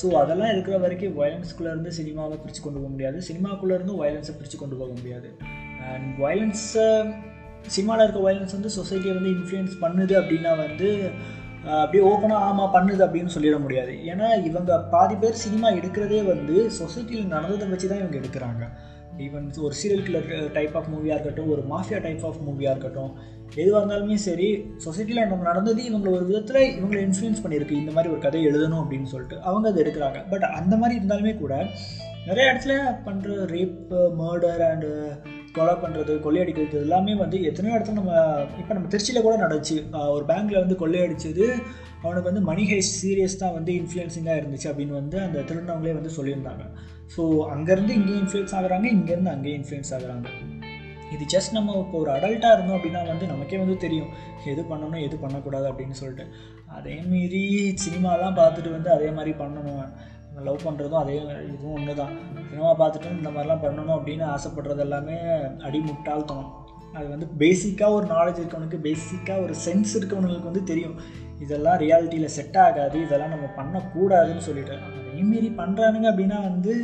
ஸோ 0.00 0.06
அதெல்லாம் 0.22 0.52
இருக்கிற 0.54 0.74
வரைக்கும் 0.84 1.16
வயலன்ஸ்குள்ளேருந்து 1.20 1.92
சினிமாவை 1.98 2.36
பிரித்து 2.42 2.60
கொண்டு 2.62 2.78
போக 2.82 2.90
முடியாது. 2.94 3.18
சினிமாக்குள்ளேருந்து 3.28 3.94
வயலன்ஸை 4.02 4.34
பிரித்து 4.38 4.58
கொண்டு 4.58 4.76
போக 4.82 4.92
முடியாது. 4.98 5.28
அண்ட் 5.92 6.10
வயலன்ஸை 6.24 6.86
சினிமாவில் 7.76 8.04
இருக்க 8.04 8.20
வயலன்ஸ் 8.26 8.56
வந்து 8.56 8.70
சொசைட்டியை 8.78 9.14
வந்து 9.18 9.32
இன்ஃப்ளூயன்ஸ் 9.36 9.74
பண்ணுது 9.84 10.14
அப்படின்னா 10.20 10.52
வந்து 10.64 10.90
அப்படியே 11.80 12.02
ஓப்பனாக 12.10 12.44
ஆமாம் 12.48 12.74
பண்ணுது 12.74 13.02
அப்படின்னு 13.06 13.34
சொல்லிட 13.36 13.56
முடியாது. 13.64 13.94
ஏன்னா 14.10 14.28
இவங்க 14.48 14.72
பாதி 14.92 15.16
பேர் 15.22 15.42
சினிமா 15.44 15.70
எடுக்கிறதே 15.78 16.20
வந்து 16.32 16.56
சொசைட்டியில் 16.80 17.32
நடந்ததை 17.34 17.68
வச்சு 17.72 17.88
தான் 17.90 18.02
இவங்க 18.02 18.16
எடுக்கிறாங்க. 18.20 18.64
ஈவன் 19.26 19.46
ஒரு 19.66 19.74
சீரியல் 19.80 20.04
கில்லர் 20.06 20.30
டைப் 20.56 20.74
ஆஃப் 20.78 20.88
மூவியாக 20.94 21.16
இருக்கட்டும் 21.16 21.50
ஒரு 21.54 21.62
மாஃபியா 21.72 21.98
டைப் 22.06 22.24
ஆஃப் 22.28 22.40
மூவியாக 22.48 22.74
இருக்கட்டும் 22.74 23.12
எதுவாக 23.62 23.80
இருந்தாலுமே 23.82 24.16
சரி 24.26 24.48
சொசைட்டியில் 24.86 25.28
நம்ம 25.30 25.46
நடந்தது 25.50 25.80
இவங்களை 25.90 26.10
ஒரு 26.18 26.26
விதத்தில் 26.30 26.60
இவங்களை 26.78 27.00
இன்ஃப்ளூயன்ஸ் 27.06 27.42
பண்ணியிருக்கு. 27.44 27.80
இந்த 27.82 27.92
மாதிரி 27.96 28.12
ஒரு 28.14 28.20
கதை 28.26 28.42
எழுதணும் 28.50 28.82
அப்படின்னு 28.82 29.10
சொல்லிட்டு 29.12 29.36
அவங்க 29.48 29.66
அதை 29.70 29.80
எடுக்கிறாங்க. 29.84 30.20
பட் 30.32 30.46
அந்த 30.58 30.74
மாதிரி 30.82 30.98
இருந்தாலுமே 31.00 31.32
கூட 31.42 31.54
நிறைய 32.28 32.46
இடத்துல 32.50 32.74
பண்ணுற 33.06 33.34
ரேப் 33.54 33.92
மர்டர் 34.20 34.62
அண்டு 34.70 34.90
கொலை 35.56 35.74
பண்ணுறது 35.82 36.14
கொள்ளையடிக்கிறது 36.24 36.78
எல்லாமே 36.86 37.12
வந்து 37.22 37.36
எத்தனையோ 37.50 37.76
இடத்துல 37.76 37.98
நம்ம 38.00 38.14
இப்போ 38.60 38.72
நம்ம 38.76 38.88
திருச்சியில் 38.94 39.24
கூட 39.26 39.36
நடந்துச்சு. 39.44 39.76
ஒரு 40.16 40.24
பேங்க்கில் 40.30 40.62
வந்து 40.62 40.76
கொள்ளையடிச்சது 40.82 41.46
அவனுக்கு 42.02 42.28
வந்து 42.30 42.42
மணி 42.50 42.64
ஹேஸ் 42.72 42.92
சீரியஸ் 43.00 43.40
தான் 43.42 43.56
வந்து 43.58 43.72
இன்ஃப்ளூயன்சிங்காக 43.80 44.40
இருந்துச்சு 44.40 44.68
அப்படின்னு 44.70 44.98
வந்து 45.00 45.18
அந்த 45.26 45.38
திருநவங்களே 45.48 45.96
வந்து 45.98 46.12
சொல்லியிருந்தாங்க. 46.18 46.64
ஸோ 47.14 47.22
அங்கேருந்து 47.54 47.96
இங்கேயும் 47.98 48.22
இன்ஃப்ளூயன்ஸ் 48.22 48.54
ஆகுறாங்க 48.58 48.86
இங்கேருந்து 48.96 49.34
அங்கேயே 49.34 49.56
இன்ஃப்ளூயன்ஸ் 49.58 49.92
ஆகுறாங்க. 49.96 50.28
இது 51.14 51.24
ஜஸ்ட் 51.34 51.54
நம்ம 51.56 51.76
இப்போ 51.82 51.96
ஒரு 52.02 52.10
அடல்ட்டாக 52.14 52.56
இருந்தோம் 52.56 52.76
அப்படின்னா 52.78 53.02
வந்து 53.10 53.26
நமக்கே 53.32 53.58
வந்து 53.62 53.76
தெரியும் 53.84 54.10
எது 54.52 54.62
பண்ணணும் 54.70 55.04
எது 55.06 55.16
பண்ணக்கூடாது 55.24 55.66
அப்படின்னு 55.70 55.96
சொல்லிட்டு. 56.00 56.24
அதேமாரி 56.78 57.42
சினிமாலாம் 57.84 58.38
பார்த்துட்டு 58.40 58.70
வந்து 58.76 58.90
அதே 58.96 59.08
மாதிரி 59.18 59.32
பண்ணணும். 59.42 59.84
லவ் 60.46 60.64
பண்ணுறதும் 60.66 61.02
அதே 61.02 61.14
இதுவும் 61.52 61.76
ஒன்று 61.76 61.94
தான் 62.00 62.12
சினிமா 62.50 62.72
பார்த்துட்டு 62.82 63.14
இந்த 63.18 63.30
மாதிரிலாம் 63.36 63.64
பண்ணணும் 63.64 63.96
அப்படின்னு 63.96 64.24
ஆசைப்படுறது 64.34 64.82
எல்லாமே 64.86 65.16
அடிமுட்டாள்தனம். 65.68 66.50
அது 66.98 67.06
வந்து 67.14 67.26
பேசிக்காக 67.40 67.96
ஒரு 67.98 68.06
நாலேஜ் 68.14 68.40
இருக்கவனுக்கு 68.42 68.78
பேசிக்காக 68.88 69.40
ஒரு 69.46 69.54
சென்ஸ் 69.64 69.94
இருக்கவனுக்கு 69.98 70.50
வந்து 70.50 70.64
தெரியும். 70.70 70.96
இதெல்லாம் 71.44 71.80
ரியாலிட்டியில் 71.84 72.34
செட் 72.36 72.60
ஆகாது 72.66 72.96
இதெல்லாம் 73.06 73.34
நம்ம 73.34 73.48
பண்ணக்கூடாதுன்னு 73.58 74.46
சொல்லிட்டு. 74.48 74.76
அதேமாரி 75.18 75.48
பண்ணுறானுங்க 75.62 76.06
அப்படின்னா 76.10 76.38
வந்து 76.50 76.74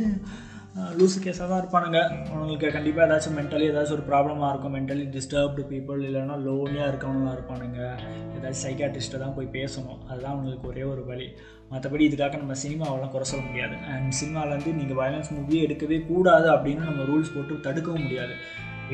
லூஸு 0.99 1.17
கேஸாக 1.23 1.45
தான் 1.49 1.59
இருப்பானுங்க. 1.61 1.99
அவங்களுக்கு 2.31 2.69
கண்டிப்பாக 2.75 3.05
ஏதாச்சும் 3.07 3.35
மென்டலி 3.39 3.65
ஏதாச்சும் 3.71 3.95
ஒரு 3.97 4.05
ப்ராப்ளமாக 4.09 4.49
இருக்கும். 4.51 4.73
மென்டலி 4.77 5.03
டிஸ்டர்ப்டு 5.13 5.63
பீப்புள் 5.69 6.01
இல்லைனா 6.07 6.35
லோனியாக 6.47 6.89
இருக்கவங்களாம் 6.91 7.35
இருப்பானுங்க. 7.37 7.79
ஏதாச்சும் 8.37 8.65
சைக்காட்ரிஸ்ட்டை 8.65 9.19
தான் 9.23 9.35
போய் 9.37 9.47
பேசணும். 9.55 10.01
அதுதான் 10.09 10.33
அவங்களுக்கு 10.33 10.69
ஒரே 10.71 10.83
ஒரு 10.93 11.03
வழி. 11.11 11.27
மற்றபடி 11.71 12.03
இதுக்காக 12.09 12.37
நம்ம 12.43 12.57
சினிமாவெல்லாம் 12.65 13.13
குறை 13.15 13.27
சொல்ல 13.31 13.43
முடியாது. 13.49 13.77
அண்ட் 13.93 14.17
சினிமாவிலேருந்து 14.21 14.77
நீங்கள் 14.81 14.99
வயலன்ஸ் 15.01 15.33
மூவியே 15.37 15.63
எடுக்கவே 15.67 15.99
கூடாது 16.11 16.49
அப்படின்னு 16.55 16.89
நம்ம 16.91 17.05
ரூல்ஸ் 17.11 17.35
போட்டு 17.35 17.65
தடுக்கவும் 17.67 18.05
முடியாது. 18.07 18.35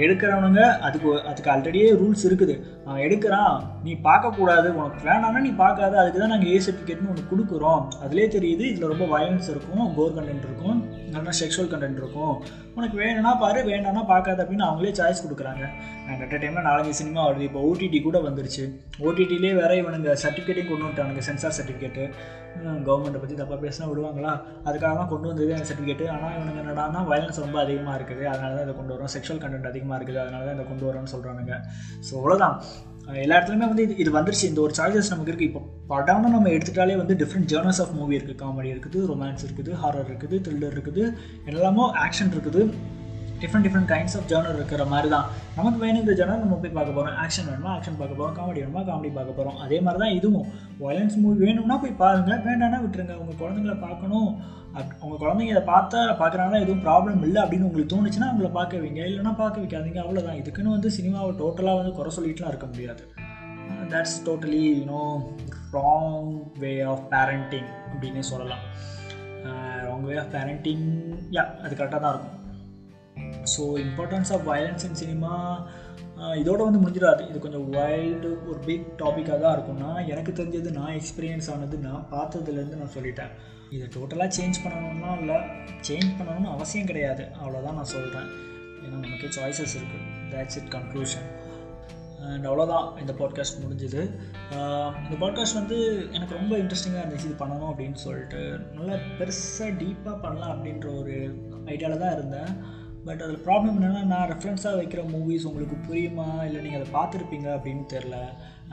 எடுக்கிறவனுங்க 0.03 0.61
அதுக்கு 0.87 1.09
அதுக்கு 1.29 1.49
ஆல்ரெடியே 1.53 1.87
ரூல்ஸ் 2.01 2.23
இருக்குது. 2.27 2.55
அவன் 2.85 3.01
எடுக்கிறான் 3.05 3.55
நீ 3.85 3.93
பார்க்கக்கூடாது 4.07 4.67
உனக்கு 4.77 5.07
வேணாம்னா 5.07 5.41
நீ 5.47 5.51
பார்க்காத 5.63 5.99
அதுக்கு 6.01 6.19
தான் 6.23 6.33
நாங்கள் 6.33 6.51
ஏ 6.53 6.57
சர்டிஃபிகேட்னு 6.65 7.11
ஒன்று 7.13 7.23
கொடுக்குறோம். 7.31 7.83
அதிலே 8.03 8.27
தெரியுது 8.35 8.63
இதில் 8.71 8.91
ரொம்ப 8.93 9.07
வயலன்ஸ் 9.13 9.49
இருக்கும் 9.53 9.83
கோர் 9.97 10.15
கண்டென்ட் 10.17 10.45
இருக்கும் 10.49 10.79
நல்லா 11.15 11.33
செக்ஷுவல் 11.41 11.71
கண்டென்ட் 11.73 12.01
இருக்கும். 12.03 12.35
உனக்கு 12.77 12.97
வேணும்னா 13.03 13.33
பாரு 13.43 13.61
வேணாம்னா 13.71 14.03
பார்க்காத 14.13 14.43
அப்படின்னு 14.43 14.67
அவங்களே 14.67 14.93
சாய்ஸ் 14.99 15.23
கொடுக்குறாங்க. 15.25 15.63
அண்ட் 16.07 16.21
அட் 16.25 16.37
டைமில் 16.43 16.67
நாலஞ்சு 16.69 16.93
சினிமா 16.99 17.21
வருது 17.27 17.47
இப்போ 17.49 17.61
ஓடிடி 17.69 18.01
கூட 18.07 18.19
வந்துருச்சு. 18.27 18.63
ஓடிடிலே 19.07 19.53
வேற 19.61 19.71
இவனுங்க 19.81 20.15
சர்டிஃபிகேட்டையும் 20.23 20.71
கொண்டு 20.71 20.85
வந்துட்டானுங்க 20.85 21.23
சென்சார் 21.29 21.57
சர்டிஃபிகேட்டு 21.59 22.05
கவர்மெண்ட்டை 22.87 23.19
பற்றி 23.23 23.35
தப்பாக 23.41 23.59
பேசினா 23.65 23.87
விடுவாங்களா? 23.91 24.33
அதுக்காக 24.67 24.93
தான் 24.99 25.11
கொண்டு 25.13 25.29
வந்தது 25.31 25.51
அந்த 25.57 25.67
சர்டிஃபிகேட்டு 25.69 26.05
ஆனால் 26.15 26.35
இவனுங்க 26.37 26.61
என்னடானா 26.63 27.01
வயலன்ஸ் 27.11 27.43
ரொம்ப 27.45 27.57
அதிகமாக 27.65 27.97
இருக்குது. 27.99 28.23
அதனால 28.31 28.53
தான் 28.57 28.65
இதை 28.67 28.75
கொண்டு 28.79 28.95
வரோம் 28.95 29.11
செக்ஷுவல் 29.15 29.41
கண்டென்ட் 29.43 29.71
அதிகமாக 29.71 29.97
இருக்குது. 29.99 30.21
அதனால 30.23 30.45
தான் 30.47 30.57
இதை 30.57 30.65
கொண்டு 30.71 30.87
வரோம்னு 30.89 31.13
சொல்கிறானுங்க 31.15 31.55
ஸோ 32.07 32.13
அவ்வளோதான் 32.21 32.55
எல்லா 33.23 33.37
இடத்துலையுமே 33.37 33.67
வந்து 33.69 33.83
இது 33.85 33.93
இது 34.01 34.11
வந்துருச்சு. 34.17 34.47
இந்த 34.51 34.59
ஒரு 34.65 34.73
சாய்ஸஸ் 34.79 35.11
நமக்கு 35.13 35.31
இருக்குது 35.31 35.49
இப்போ 35.49 35.61
படம்னு 35.91 36.33
நம்ம 36.35 36.49
எடுத்துட்டாலே 36.55 36.97
வந்து 37.01 37.15
டிஃப்ரெண்ட் 37.21 37.49
ஜேர்னல்ஸ் 37.53 37.81
ஆஃப் 37.83 37.95
மூவி 37.99 38.15
இருக்குது 38.17 38.39
காமெடி 38.41 38.69
இருக்குது 38.73 38.99
ரொமான்ஸ் 39.11 39.45
இருக்குது 39.47 39.71
ஹாரர் 39.83 40.09
இருக்குது 40.11 40.37
த்ரில்லர் 40.47 40.75
இருக்குது 40.77 41.03
எல்லாமோ 41.51 41.85
ஆக்ஷன் 42.05 42.33
இருக்குது. 42.35 42.63
Different 43.43 43.65
different 43.67 43.89
kinds 43.91 44.15
of 44.17 44.27
genre 44.31 44.57
இருக்கிற 44.59 44.85
மாதிரி 44.93 45.09
தான் 45.13 45.27
நமக்கு 45.57 45.79
வேணுங்கிற 45.83 46.15
ஜேர்னர் 46.19 46.43
நம்ம 46.43 46.57
போய் 46.63 46.75
பார்க்க 46.77 46.97
போகிறோம் 46.97 47.19
ஆக்ஷன் 47.23 47.49
வேணுமா? 47.51 47.71
ஆக்ஷன் 47.75 47.99
பார்க்க 47.99 48.19
போகிறோம் 48.19 48.35
காமெடி 48.39 48.59
வேணுமா? 48.63 48.81
காமெடி 48.89 49.11
பார்க்க 49.17 49.37
போகிறோம் 49.39 49.59
அதே 49.65 49.77
மாதிரி 49.85 50.01
தான் 50.03 50.15
இதுவும். 50.19 50.47
வயலன்ஸ் 50.83 51.17
மூவி 51.23 51.37
வேணும்னா 51.45 51.77
போய் 51.83 51.99
பாருங்கள் 52.01 52.43
வேண்டாம்னா 52.47 52.79
விட்டுருங்க. 52.85 53.15
உங்கள் 53.21 53.39
குழந்தைங்கள 53.41 53.75
பார்க்கணும். 53.85 54.29
அப் 54.79 54.91
உங்கள் 55.03 55.21
குழந்தைங்க 55.23 55.53
இதை 55.53 55.63
பார்த்தா 55.73 56.01
பார்க்குறாங்கன்னா 56.21 56.61
எதுவும் 56.65 56.83
ப்ராப்ளம் 56.85 57.23
இல்லை 57.27 57.39
அப்படின்னு 57.43 57.67
உங்களுக்கு 57.69 57.93
தோணுச்சுன்னா 57.93 58.29
அவங்கள 58.31 58.51
பார்க்க 58.59 58.83
வைங்க. 58.83 59.01
இல்லைனா 59.09 59.33
பார்க்க 59.41 59.63
வைக்காதீங்க. 59.63 59.99
அவ்வளோதான் 60.05 60.39
இதுக்குன்னு 60.41 60.75
வந்து 60.75 60.91
சினிமாவை 60.97 61.31
டோட்டலாக 61.41 61.79
வந்து 61.81 61.93
குறை 61.99 62.11
சொல்லிட்டுலாம் 62.17 62.53
இருக்க 62.53 62.67
முடியாது. 62.73 63.03
That's 63.93 64.19
totally 64.25 64.61
you know 64.79 65.01
wrong 65.77 66.29
way 66.61 66.71
of 66.91 67.05
parenting 67.13 67.69
அப்படின்னே 67.91 68.23
சொல்லலாம். 68.33 68.63
Wrong 69.87 70.05
way 70.09 70.15
of 70.23 70.33
parenting 70.35 70.85
yeah 71.37 71.43
அது 71.63 71.75
கரெக்டாக 71.75 72.01
தான் 72.05 72.13
இருக்கும். 72.13 72.37
So 73.53 73.63
importance 73.85 74.31
of 74.35 74.45
violence 74.51 74.85
in 74.89 74.99
cinema 75.03 75.33
இதோட 76.41 76.59
வந்து 76.67 76.81
முடிஞ்சிடாது. 76.81 77.21
இது 77.29 77.37
கொஞ்சம் 77.43 77.67
வைல்டு 77.75 78.31
ஒரு 78.49 78.59
பிக் 78.67 78.87
டாப்பிக்காக 79.01 79.39
தான் 79.43 79.55
இருக்கும்னா 79.57 79.91
எனக்கு 80.13 80.31
தெரிஞ்சது 80.39 80.71
நான் 80.77 80.95
எக்ஸ்பீரியன்ஸ் 80.99 81.49
ஆனது 81.53 81.77
நான் 81.85 82.07
பார்த்ததுலேருந்து 82.11 82.79
நான் 82.81 82.95
சொல்லிட்டேன். 82.97 83.31
இதை 83.75 83.85
டோட்டலாக 83.95 84.29
சேஞ்ச் 84.37 84.57
பண்ணணும்னா 84.63 85.11
இல்லை. 85.21 85.37
சேஞ்ச் 85.87 86.11
பண்ணணும்னு 86.17 86.53
அவசியம் 86.55 86.89
கிடையாது. 86.89 87.23
அவ்வளோதான் 87.41 87.77
நான் 87.79 87.93
சொல்கிறேன் 87.95 88.29
ஏன்னா 88.83 88.97
நமக்கு 89.05 89.27
சாய்ஸஸ் 89.37 89.75
இருக்குது 89.79 90.07
தேட்ஸ் 90.33 90.57
இட் 90.59 90.69
கன்க்ளூஷன் 90.75 91.29
அண்ட் 92.29 92.45
அவ்வளோதான் 92.49 92.87
இந்த 93.01 93.13
பாட்காஸ்ட் 93.21 93.61
முடிஞ்சுது. 93.63 94.01
இந்த 95.05 95.15
பாட்காஸ்ட் 95.23 95.59
வந்து 95.59 95.77
எனக்கு 96.17 96.33
ரொம்ப 96.39 96.53
இன்ட்ரெஸ்டிங்காக 96.61 97.03
இருந்துச்சு. 97.03 97.29
இது 97.29 97.37
பண்ணணும் 97.43 97.71
அப்படின்னு 97.71 97.99
சொல்லிட்டு. 98.05 98.41
நல்லா 98.77 98.97
பெருசாக 99.19 99.71
டீப்பாக 99.81 100.15
பண்ணலாம் 100.25 100.53
அப்படின்ற 100.55 100.87
ஒரு 100.99 101.15
ஐடியாவில் 101.73 102.03
தான் 102.03 102.15
இருந்தேன். 102.17 102.53
பட் 103.05 103.21
அதில் 103.25 103.43
ப்ராப்ளம் 103.45 103.75
என்னென்னா 103.77 104.01
நான் 104.11 104.27
ரெஃபரன்ஸாக 104.31 104.79
வைக்கிற 104.79 105.01
மூவிஸ் 105.13 105.45
உங்களுக்கு 105.49 105.77
புரியுமா? 105.87 106.27
இல்லை 106.47 106.59
நீங்கள் 106.65 106.79
அதை 106.79 106.89
பார்த்துருப்பீங்க 106.97 107.47
அப்படின்னு 107.55 107.83
தெரில 107.93 108.17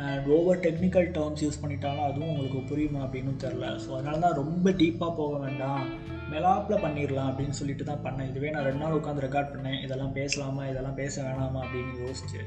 and 0.07 0.27
over 0.35 0.61
technical 0.67 1.09
terms 1.17 1.43
use 1.45 1.61
பண்ணிட்டாலும் 1.62 2.07
அதுவும் 2.09 2.31
உங்களுக்கு 2.33 2.61
புரியுமா 2.71 3.01
அப்படின்னு 3.05 3.33
தெரில 3.45 3.67
ஸோ 3.85 3.88
அதனால 3.99 4.21
தான் 4.25 4.37
ரொம்ப 4.41 4.71
டீப்பாக 4.81 5.12
போக 5.21 5.38
வேண்டாம். 5.45 5.85
மெலாப்பில் 6.33 6.83
பண்ணிடலாம் 6.85 7.31
அப்படின்னு 7.31 7.59
சொல்லிட்டு 7.61 7.85
தான் 7.91 8.05
பண்ணேன். 8.07 8.29
இதுவே 8.33 8.51
நான் 8.55 8.67
ரெண்டு 8.69 8.83
நாள் 8.85 8.99
உட்காந்து 8.99 9.25
ரெக்கார்ட் 9.27 9.53
பண்ணேன். 9.55 9.79
இதெல்லாம் 9.87 10.14
பேசலாமா? 10.19 10.64
இதெல்லாம் 10.73 10.99
பேச 11.03 11.14
வேணாமா 11.27 11.61
அப்படின்னு 11.64 11.95
யோசிச்சு. 12.05 12.41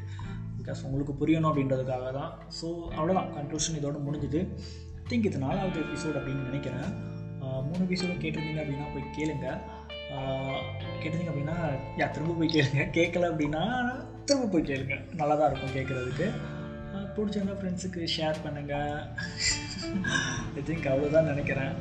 பிகாஸ் 0.60 0.84
உங்களுக்கு 0.88 1.16
புரியணும் 1.22 1.50
அப்படின்றதுக்காக 1.52 2.12
தான். 2.20 2.32
ஸோ 2.60 2.68
அவ்வளோதான் 2.98 3.32
கன்க்ளூஷன் 3.38 3.80
இதோட 3.82 4.00
முடிஞ்சுது. 4.08 4.42
திங்க் 5.10 5.28
இது 5.30 5.46
நாலாவது 5.48 5.80
எபிசோட் 5.86 6.20
அப்படின்னு 6.20 6.50
நினைக்கிறேன். 6.50 6.90
மூணு 7.68 7.82
எபிசோடு 7.86 8.14
கேட்டிருந்தீங்க 8.24 8.62
அப்படின்னா 8.62 8.88
போய் 8.94 9.14
கேளுங்கள் 9.16 9.58
கேட்டீங்க 11.02 11.30
அப்படின்னா 11.32 11.58
யா 12.00 12.08
திரும்ப 12.16 12.34
போய் 12.40 12.54
கேளுங்க. 12.56 12.84
கேட்கல 12.98 13.30
அப்படின்னா 13.32 13.64
திரும்ப 14.26 14.50
போய் 14.54 14.70
கேளுங்க. 14.72 14.98
நல்லா 15.20 15.36
தான் 15.36 15.50
இருக்கும் 15.52 15.76
கேட்குறதுக்கு 15.78 16.28
பிடிச்சிருந்தா 17.16 17.56
ஃப்ரெண்ட்ஸுக்கு 17.60 18.02
ஷேர் 18.16 18.44
பண்ணுங்கள் 18.44 18.94
ஐ 20.58 20.62
திங்க் 20.68 20.88
அவ்வளோதான் 20.92 21.30
நினைக்கிறேன். 21.32 21.74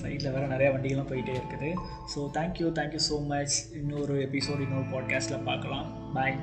சைடில் 0.00 0.32
வேறு 0.34 0.52
நிறையா 0.52 0.70
வண்டிகள்லாம் 0.74 1.10
போயிட்டே 1.10 1.34
இருக்குது. 1.40 1.70
So 2.12 2.20
thank you 2.36 2.68
thank you 2.78 3.00
so 3.10 3.18
much 3.32 3.56
இன்னொரு 3.80 4.16
எபிசோட் 4.26 4.64
இன்னொரு 4.66 4.86
பாட்காஸ்ட்டில் 4.94 5.46
பார்க்கலாம். 5.50 5.86
பாய் 6.16 6.36